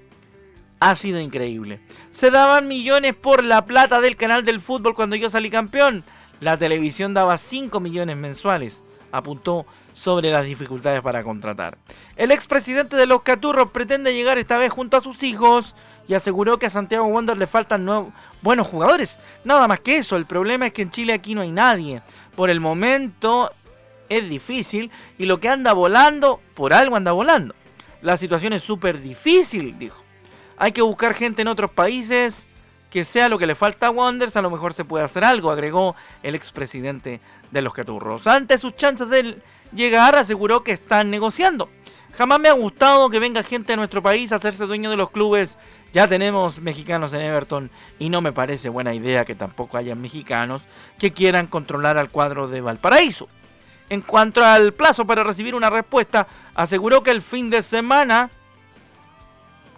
ha 0.79 0.95
sido 0.95 1.21
increíble. 1.21 1.81
Se 2.11 2.31
daban 2.31 2.69
millones 2.69 3.15
por 3.15 3.43
la 3.43 3.65
plata 3.65 4.01
del 4.01 4.17
canal 4.17 4.45
del 4.45 4.61
fútbol 4.61 4.95
cuando 4.95 5.17
yo 5.17 5.29
salí 5.29 5.51
campeón. 5.51 6.05
La 6.41 6.57
televisión 6.57 7.15
daba 7.15 7.39
5 7.39 7.81
millones 7.81 8.17
mensuales. 8.17 8.83
Apuntó 9.13 9.65
sobre 9.95 10.31
las 10.31 10.45
dificultades 10.45 11.01
para 11.01 11.23
contratar. 11.23 11.79
El 12.17 12.31
expresidente 12.31 12.97
de 12.97 13.07
los 13.07 13.23
Caturros 13.23 13.71
pretende 13.71 14.13
llegar 14.13 14.37
esta 14.37 14.59
vez 14.59 14.73
junto 14.73 14.97
a 14.97 15.01
sus 15.01 15.23
hijos 15.23 15.75
y 16.09 16.15
aseguró 16.15 16.59
que 16.59 16.67
a 16.67 16.71
Santiago 16.71 17.07
Wander 17.07 17.37
le 17.37 17.47
faltan 17.47 18.13
buenos 18.43 18.67
jugadores. 18.67 19.19
Nada 19.45 19.67
más 19.69 19.81
que 19.81 19.97
eso. 19.97 20.17
El 20.17 20.27
problema 20.27 20.67
es 20.67 20.73
que 20.73 20.83
en 20.83 20.91
Chile 20.91 21.13
aquí 21.13 21.35
no 21.35 21.41
hay 21.41 21.51
nadie. 21.51 22.03
Por 22.35 22.51
el 22.51 22.61
momento 22.61 23.51
es 24.09 24.29
difícil 24.29 24.91
y 25.19 25.25
lo 25.27 25.41
que 25.41 25.49
anda 25.49 25.73
volando, 25.73 26.41
por 26.55 26.75
algo 26.75 26.97
anda 26.97 27.13
volando. 27.13 27.55
La 28.03 28.17
situación 28.17 28.53
es 28.53 28.63
súper 28.63 29.01
difícil, 29.01 29.79
dijo. 29.79 30.03
Hay 30.59 30.73
que 30.73 30.83
buscar 30.83 31.15
gente 31.15 31.43
en 31.43 31.49
otros 31.49 31.71
países 31.71 32.47
que 32.97 33.05
sea 33.05 33.29
lo 33.29 33.39
que 33.39 33.47
le 33.47 33.55
falta 33.55 33.89
a 33.89 33.91
Wonders, 33.91 34.37
a 34.37 34.41
lo 34.41 34.49
mejor 34.49 34.73
se 34.73 34.87
puede 34.87 35.05
hacer 35.05 35.23
algo, 35.23 35.51
agregó 35.51 35.95
el 36.23 36.35
expresidente 36.35 37.21
de 37.51 37.61
los 37.61 37.75
Caturros. 37.75 38.27
Ante 38.27 38.57
sus 38.57 38.75
chances 38.75 39.07
de 39.11 39.37
llegar, 39.75 40.17
aseguró 40.17 40.65
que 40.65 40.73
están 40.73 41.11
negociando. 41.11 41.69
Jamás 42.17 42.41
me 42.41 42.49
ha 42.49 42.55
gustado 42.55 43.11
que 43.11 43.19
venga 43.19 43.43
gente 43.43 43.75
a 43.75 43.77
nuestro 43.77 44.03
país 44.03 44.33
a 44.33 44.37
hacerse 44.37 44.65
dueño 44.65 44.89
de 44.89 44.97
los 44.97 45.11
clubes. 45.11 45.59
Ya 45.93 46.09
tenemos 46.09 46.59
mexicanos 46.59 47.13
en 47.13 47.21
Everton 47.21 47.71
y 47.99 48.09
no 48.09 48.23
me 48.23 48.33
parece 48.33 48.71
buena 48.71 48.95
idea 48.95 49.27
que 49.27 49.35
tampoco 49.35 49.77
haya 49.77 49.95
mexicanos 49.95 50.63
que 50.99 51.13
quieran 51.13 51.49
controlar 51.49 51.99
al 51.99 52.09
cuadro 52.09 52.49
de 52.49 52.63
Valparaíso. 52.63 53.29
En 53.91 54.01
cuanto 54.01 54.43
al 54.43 54.73
plazo 54.73 55.07
para 55.07 55.23
recibir 55.23 55.55
una 55.55 55.69
respuesta, 55.69 56.29
aseguró 56.55 57.03
que 57.03 57.11
el 57.11 57.21
fin 57.21 57.51
de 57.51 57.61
semana 57.61 58.31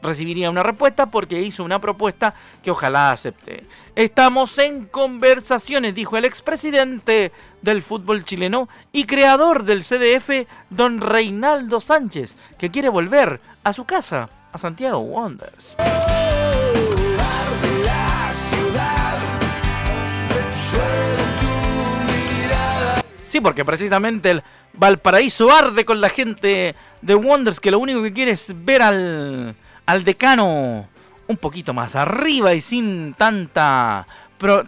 recibiría 0.02 0.50
una 0.50 0.62
respuesta 0.62 1.06
porque 1.06 1.42
hizo 1.42 1.64
una 1.64 1.80
propuesta 1.80 2.34
que 2.62 2.70
ojalá 2.70 3.12
acepte. 3.12 3.64
Estamos 3.94 4.58
en 4.58 4.86
conversaciones, 4.86 5.94
dijo 5.94 6.16
el 6.16 6.24
expresidente 6.24 7.32
del 7.62 7.82
fútbol 7.82 8.24
chileno 8.24 8.68
y 8.92 9.04
creador 9.04 9.64
del 9.64 9.82
CDF, 9.82 10.46
don 10.70 11.00
Reinaldo 11.00 11.80
Sánchez, 11.80 12.36
que 12.58 12.70
quiere 12.70 12.88
volver 12.88 13.40
a 13.64 13.72
su 13.72 13.84
casa, 13.84 14.28
a 14.52 14.58
Santiago 14.58 14.98
Wonders. 15.00 15.76
Sí, 23.28 23.42
porque 23.42 23.62
precisamente 23.62 24.30
el 24.30 24.42
Valparaíso 24.72 25.50
arde 25.50 25.84
con 25.84 26.00
la 26.00 26.08
gente 26.08 26.74
de 27.02 27.14
Wonders 27.14 27.60
que 27.60 27.70
lo 27.70 27.78
único 27.78 28.02
que 28.02 28.12
quiere 28.12 28.30
es 28.30 28.52
ver 28.64 28.80
al 28.80 29.54
al 29.88 30.04
decano 30.04 30.86
un 31.26 31.36
poquito 31.38 31.72
más 31.72 31.96
arriba 31.96 32.52
y 32.52 32.60
sin 32.60 33.14
tanta 33.14 34.06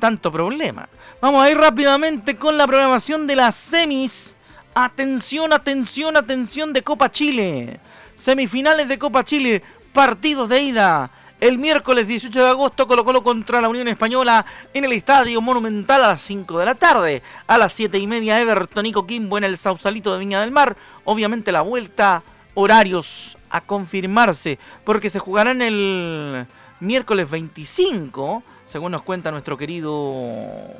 tanto 0.00 0.32
problema. 0.32 0.88
Vamos 1.20 1.44
a 1.44 1.50
ir 1.50 1.58
rápidamente 1.58 2.36
con 2.36 2.56
la 2.56 2.66
programación 2.66 3.26
de 3.26 3.36
las 3.36 3.54
semis. 3.54 4.34
Atención, 4.74 5.52
atención, 5.52 6.16
atención 6.16 6.72
de 6.72 6.82
Copa 6.82 7.10
Chile. 7.10 7.80
Semifinales 8.16 8.88
de 8.88 8.98
Copa 8.98 9.22
Chile, 9.22 9.62
partidos 9.92 10.48
de 10.48 10.62
ida. 10.62 11.10
El 11.38 11.58
miércoles 11.58 12.08
18 12.08 12.42
de 12.42 12.48
agosto 12.48 12.86
Colo 12.86 13.04
Colo 13.04 13.22
contra 13.22 13.60
la 13.60 13.68
Unión 13.68 13.88
Española 13.88 14.46
en 14.72 14.86
el 14.86 14.92
Estadio 14.92 15.42
Monumental 15.42 16.02
a 16.02 16.08
las 16.08 16.22
5 16.22 16.58
de 16.58 16.64
la 16.64 16.74
tarde. 16.74 17.22
A 17.46 17.58
las 17.58 17.74
7 17.74 17.98
y 17.98 18.06
media 18.06 18.40
Everton 18.40 18.86
y 18.86 18.92
Coquimbo 18.92 19.36
en 19.36 19.44
el 19.44 19.58
Sausalito 19.58 20.14
de 20.14 20.20
Viña 20.20 20.40
del 20.40 20.50
Mar. 20.50 20.78
Obviamente 21.04 21.52
la 21.52 21.60
vuelta, 21.60 22.22
horarios 22.54 23.36
a 23.50 23.60
confirmarse, 23.60 24.58
porque 24.84 25.10
se 25.10 25.18
jugarán 25.18 25.60
el 25.62 26.46
miércoles 26.80 27.28
25, 27.28 28.42
según 28.66 28.92
nos 28.92 29.02
cuenta 29.02 29.30
nuestro 29.30 29.56
querido 29.56 30.76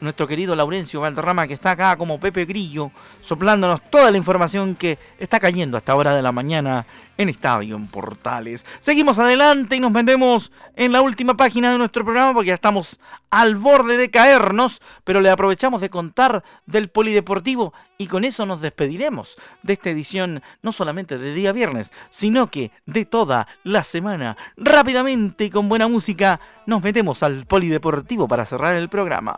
nuestro 0.00 0.28
querido 0.28 0.54
Laurencio 0.54 1.00
Valderrama, 1.00 1.46
que 1.46 1.54
está 1.54 1.72
acá 1.72 1.96
como 1.96 2.20
Pepe 2.20 2.44
Grillo, 2.44 2.92
soplándonos 3.20 3.82
toda 3.90 4.10
la 4.10 4.16
información 4.16 4.76
que 4.76 4.98
está 5.18 5.40
cayendo 5.40 5.76
hasta 5.76 5.96
hora 5.96 6.14
de 6.14 6.22
la 6.22 6.32
mañana 6.32 6.86
en 7.18 7.28
Estadio 7.28 7.76
en 7.76 7.86
Portales. 7.88 8.64
Seguimos 8.80 9.18
adelante 9.18 9.76
y 9.76 9.80
nos 9.80 9.90
metemos 9.90 10.50
en 10.76 10.92
la 10.92 11.02
última 11.02 11.36
página 11.36 11.72
de 11.72 11.78
nuestro 11.78 12.04
programa 12.04 12.32
porque 12.32 12.48
ya 12.48 12.54
estamos 12.54 12.98
al 13.30 13.56
borde 13.56 13.98
de 13.98 14.10
caernos, 14.10 14.80
pero 15.04 15.20
le 15.20 15.28
aprovechamos 15.28 15.80
de 15.80 15.90
contar 15.90 16.42
del 16.64 16.88
polideportivo 16.88 17.74
y 17.98 18.06
con 18.06 18.24
eso 18.24 18.46
nos 18.46 18.60
despediremos 18.60 19.36
de 19.62 19.72
esta 19.74 19.90
edición 19.90 20.42
no 20.62 20.72
solamente 20.72 21.18
de 21.18 21.34
día 21.34 21.52
viernes, 21.52 21.92
sino 22.08 22.46
que 22.46 22.70
de 22.86 23.04
toda 23.04 23.48
la 23.64 23.82
semana. 23.82 24.36
Rápidamente 24.56 25.44
y 25.44 25.50
con 25.50 25.68
buena 25.68 25.88
música 25.88 26.40
nos 26.66 26.82
metemos 26.82 27.22
al 27.22 27.46
polideportivo 27.46 28.28
para 28.28 28.46
cerrar 28.46 28.76
el 28.76 28.88
programa. 28.88 29.36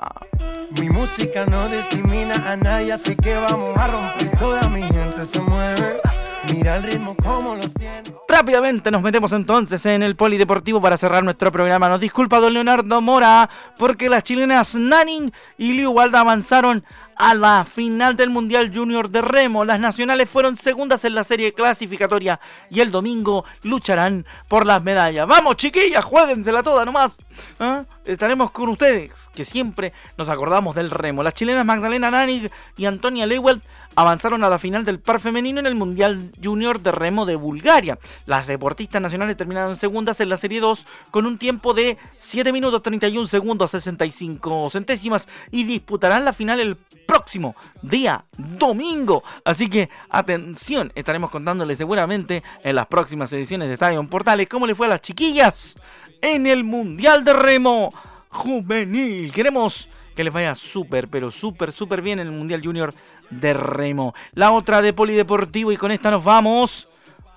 Mi 0.79 0.91
música 0.91 1.47
no 1.47 1.69
discrimina 1.69 2.35
a 2.53 2.57
nadie, 2.57 2.93
así 2.93 3.17
que 3.17 3.35
vamos 3.35 3.77
a 3.77 3.87
romper. 3.87 4.37
Toda 4.37 4.69
mi 4.69 4.83
gente 4.83 5.25
se 5.25 5.41
mueve. 5.41 6.01
Mira 6.49 6.77
el 6.77 6.83
ritmo 6.83 7.15
como 7.17 7.55
los 7.55 7.73
tiene. 7.75 8.03
Rápidamente 8.29 8.91
nos 8.91 9.03
metemos 9.03 9.33
entonces 9.33 9.85
en 9.87 10.03
el 10.03 10.17
polideportivo 10.17 10.81
para 10.81 10.97
cerrar 10.97 11.23
nuestro 11.23 11.53
programa. 11.53 11.89
Nos 11.89 12.01
disculpa 12.01 12.41
don 12.41 12.55
Leonardo 12.55 13.01
Mora 13.01 13.51
porque 13.77 14.09
las 14.09 14.25
chilenas 14.25 14.75
Nanning 14.75 15.33
y 15.59 15.75
Liu 15.75 15.91
Walda 15.91 16.21
avanzaron 16.21 16.85
a 17.17 17.35
la 17.35 17.67
final 17.67 18.17
del 18.17 18.31
Mundial 18.31 18.73
Junior 18.75 19.11
de 19.11 19.21
Remo. 19.21 19.67
Las 19.67 19.79
nacionales 19.79 20.31
fueron 20.31 20.57
segundas 20.57 21.05
en 21.05 21.15
la 21.15 21.23
serie 21.23 21.53
clasificatoria 21.53 22.41
y 22.71 22.81
el 22.81 22.91
domingo 22.91 23.45
lucharán 23.63 24.25
por 24.49 24.65
las 24.65 24.83
medallas. 24.83 25.27
Vamos 25.27 25.57
chiquillas, 25.57 26.03
jueguensela 26.03 26.63
toda 26.63 26.87
nomás. 26.87 27.19
¿Ah? 27.59 27.85
estaremos 28.05 28.51
con 28.51 28.69
ustedes, 28.71 29.13
que 29.35 29.45
siempre 29.45 29.93
nos 30.17 30.29
acordamos 30.29 30.75
del 30.75 30.91
remo. 30.91 31.23
Las 31.23 31.35
chilenas 31.35 31.67
Magdalena 31.67 32.11
Nanig 32.11 32.51
y 32.77 32.87
Antonia 32.87 33.27
Lewell 33.27 33.63
avanzaron 33.97 34.45
a 34.45 34.49
la 34.49 34.59
final 34.59 34.85
del 34.85 35.01
par 35.01 35.21
femenino 35.21 35.61
en 35.61 35.67
el 35.67 35.75
Mundial 35.75 36.31
Junior 36.43 36.81
de 36.81 36.93
Remo 36.93 37.27
de 37.27 37.37
Bulgaria. 37.37 37.99
Las 38.27 38.47
deportistas 38.47 39.03
nacionales 39.03 39.37
terminaron 39.37 39.77
segundas 39.77 40.21
en 40.21 40.29
la 40.29 40.37
Serie 40.37 40.61
2 40.61 40.87
con 41.11 41.27
un 41.27 41.39
tiempo 41.39 41.75
de 41.75 41.99
7 42.17 42.53
minutos 42.53 42.83
31 42.83 43.27
segundos 43.27 43.71
65 43.73 44.71
centésimas 44.71 45.29
y 45.51 45.65
disputarán 45.65 46.25
la 46.25 46.33
final 46.33 46.61
el 46.61 46.77
próximo 47.07 47.55
día 47.83 48.25
domingo. 48.37 49.23
Así 49.45 49.69
que 49.69 49.91
atención, 50.09 50.93
estaremos 50.95 51.31
contándoles 51.31 51.79
seguramente 51.79 52.43
en 52.63 52.77
las 52.77 52.87
próximas 52.87 53.33
ediciones 53.33 53.69
de 53.69 53.75
Estadio 53.75 54.01
Portales 54.09 54.49
cómo 54.49 54.67
le 54.67 54.75
fue 54.75 54.87
a 54.87 54.91
las 54.91 55.01
chiquillas 55.01 55.77
en 56.23 56.47
el 56.47 56.65
Mundial 56.65 57.25
de 57.25 57.33
Remo 57.33 57.93
Juvenil. 58.29 59.33
Queremos 59.33 59.89
que 60.15 60.25
les 60.25 60.33
vaya 60.33 60.55
súper, 60.55 61.09
pero 61.09 61.31
súper, 61.31 61.73
súper 61.73 62.03
bien 62.03 62.19
en 62.21 62.27
el 62.27 62.33
Mundial 62.33 62.63
Junior 62.63 62.95
de 63.31 63.53
remo. 63.55 64.15
La 64.33 64.53
otra 64.53 64.83
de 64.83 64.93
polideportivo 64.93 65.73
y 65.73 65.77
con 65.77 65.91
esta 65.91 66.11
nos 66.11 66.25
vamos 66.25 66.89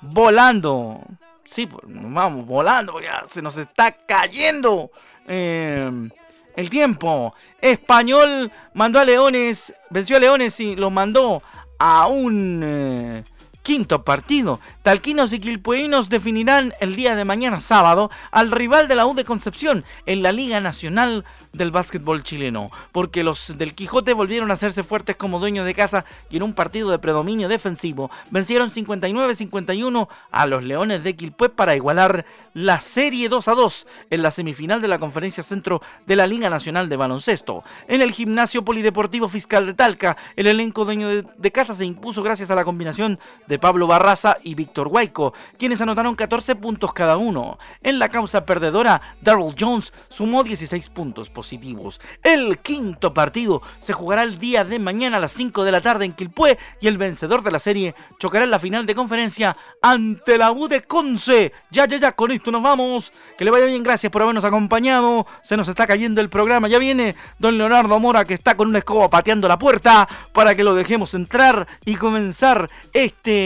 volando. 0.02 1.02
Sí, 1.46 1.68
pues, 1.68 1.88
nos 1.88 2.12
vamos 2.14 2.46
volando, 2.46 3.00
ya 3.00 3.26
se 3.30 3.42
nos 3.42 3.58
está 3.58 3.92
cayendo 3.92 4.92
eh, 5.28 6.10
el 6.56 6.70
tiempo. 6.70 7.34
Español 7.62 8.52
mandó 8.74 9.00
a 9.00 9.06
Leones, 9.06 9.74
venció 9.90 10.18
a 10.18 10.20
Leones 10.20 10.60
y 10.60 10.76
los 10.76 10.92
mandó 10.92 11.42
a 11.80 12.08
un 12.08 12.62
eh, 12.64 13.24
quinto 13.64 14.04
partido. 14.04 14.60
Talquinos 14.84 15.34
y 15.34 15.40
quilpueinos 15.40 16.10
definirán 16.10 16.74
el 16.80 16.96
día 16.96 17.16
de 17.16 17.26
mañana 17.26 17.62
sábado 17.62 18.12
al 18.32 18.52
rival 18.52 18.88
de 18.88 18.96
la 18.96 19.08
U 19.08 19.16
de 19.16 19.24
Concepción 19.24 19.84
en 20.06 20.22
la 20.22 20.32
Liga 20.32 20.60
Nacional 20.60 21.26
del 21.54 21.72
básquetbol 21.72 22.24
chileno, 22.24 22.70
porque 22.92 23.24
los 23.24 23.58
del 23.58 23.74
Quijote 23.74 24.14
volvieron 24.14 24.52
a 24.52 24.56
hacerse 24.56 24.84
fuertes 24.84 25.16
como 25.16 25.40
dueños 25.40 25.66
de 25.66 25.74
casa 25.74 26.04
y 26.30 26.38
en 26.38 26.44
un 26.44 26.54
partido 26.54 26.90
de 26.90 27.00
predominio 27.00 27.48
defensivo 27.48 28.12
vencieron 28.32 28.72
59-51 28.72 30.08
a 30.32 30.48
los 30.48 30.64
Leones 30.64 31.04
de 31.04 31.16
Quilpué 31.16 31.50
para 31.50 31.76
igualar 31.76 32.26
la 32.54 32.80
serie 32.80 33.30
2 33.30 33.48
a 33.48 33.54
2 33.54 33.88
en 34.10 34.22
la 34.22 34.32
semifinal 34.32 34.82
de 34.82 34.88
la 34.88 35.00
Conferencia 35.00 35.44
Centro 35.44 35.82
de 36.06 36.16
la 36.16 36.28
Liga 36.28 36.50
Nacional 36.50 36.90
de 36.90 36.98
Baloncesto. 36.98 37.64
En 37.88 38.02
el 38.02 38.12
gimnasio 38.12 38.64
polideportivo 38.64 39.28
fiscal 39.28 39.66
de 39.66 39.74
Talca, 39.74 40.18
el 40.36 40.48
elenco 40.48 40.86
dueño 40.86 41.08
de, 41.10 41.52
casa 41.52 41.76
se 41.76 41.86
impuso 41.86 42.24
gracias 42.24 42.50
a 42.50 42.56
la 42.56 42.64
combinación 42.64 43.20
de 43.48 43.53
Pablo 43.60 43.88
Barraza 43.88 44.38
y 44.44 44.56
Víctor 44.56 44.88
Huayco, 44.88 45.34
quienes 45.58 45.82
anotaron 45.82 46.16
14 46.16 46.56
puntos 46.56 46.94
cada 46.94 47.18
uno. 47.18 47.58
En 47.82 48.00
la 48.00 48.10
causa 48.10 48.46
perdedora, 48.46 49.02
Darrell 49.22 49.56
Jones 49.60 49.94
sumó 50.10 50.44
16 50.44 50.90
puntos 50.90 51.30
positivos. 51.30 52.00
El 52.22 52.60
quinto 52.60 53.14
partido 53.14 53.62
se 53.80 53.94
jugará 53.94 54.24
el 54.24 54.40
día 54.40 54.64
de 54.64 54.80
mañana 54.80 55.18
a 55.18 55.20
las 55.20 55.34
5 55.34 55.64
de 55.64 55.72
la 55.72 55.82
tarde 55.82 56.06
en 56.06 56.14
Quilpué 56.14 56.58
y 56.80 56.88
el 56.88 56.98
vencedor 56.98 57.44
de 57.44 57.52
la 57.52 57.60
serie 57.60 57.96
chocará 58.20 58.44
en 58.44 58.52
la 58.52 58.60
final 58.60 58.86
de 58.86 58.96
conferencia 58.96 59.56
ante 59.82 60.38
la 60.38 60.52
U 60.52 60.68
de 60.68 60.84
Conce. 60.84 61.52
Ya, 61.72 61.86
ya, 61.86 61.98
ya, 61.98 62.12
con 62.14 62.32
esto 62.32 62.52
nos 62.52 62.64
vamos. 62.64 63.12
Que 63.38 63.46
le 63.46 63.52
vaya 63.52 63.66
bien, 63.66 63.84
gracias 63.84 64.12
por 64.12 64.22
habernos 64.22 64.44
acompañado. 64.44 65.26
Se 65.42 65.58
nos 65.58 65.68
está 65.68 65.88
cayendo 65.88 66.22
el 66.22 66.30
programa. 66.30 66.68
Ya 66.68 66.80
viene 66.80 67.16
don 67.40 67.58
Leonardo 67.58 68.00
Mora 68.00 68.26
que 68.26 68.34
está 68.34 68.56
con 68.56 68.68
una 68.70 68.80
escoba 68.80 69.10
pateando 69.10 69.48
la 69.48 69.58
puerta 69.58 70.08
para 70.32 70.56
que 70.56 70.64
lo 70.64 70.76
dejemos 70.76 71.14
entrar 71.14 71.68
y 71.86 71.96
comenzar 71.96 72.70
este 72.94 73.43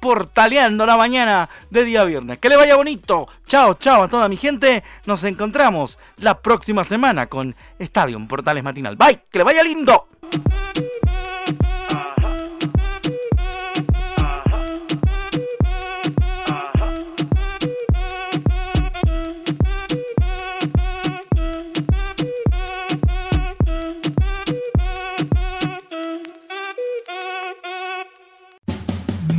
portaleando 0.00 0.86
la 0.86 0.96
mañana 0.96 1.48
de 1.70 1.84
día 1.84 2.04
viernes. 2.04 2.38
Que 2.38 2.48
le 2.48 2.56
vaya 2.56 2.76
bonito. 2.76 3.28
Chao, 3.46 3.74
chao 3.74 4.04
a 4.04 4.08
toda 4.08 4.28
mi 4.28 4.36
gente. 4.36 4.82
Nos 5.06 5.22
encontramos 5.24 5.98
la 6.16 6.40
próxima 6.40 6.84
semana 6.84 7.26
con 7.26 7.54
Estadio 7.78 8.18
Portales 8.26 8.64
Matinal. 8.64 8.96
Bye, 8.96 9.22
que 9.30 9.38
le 9.38 9.44
vaya 9.44 9.62
lindo. 9.62 10.08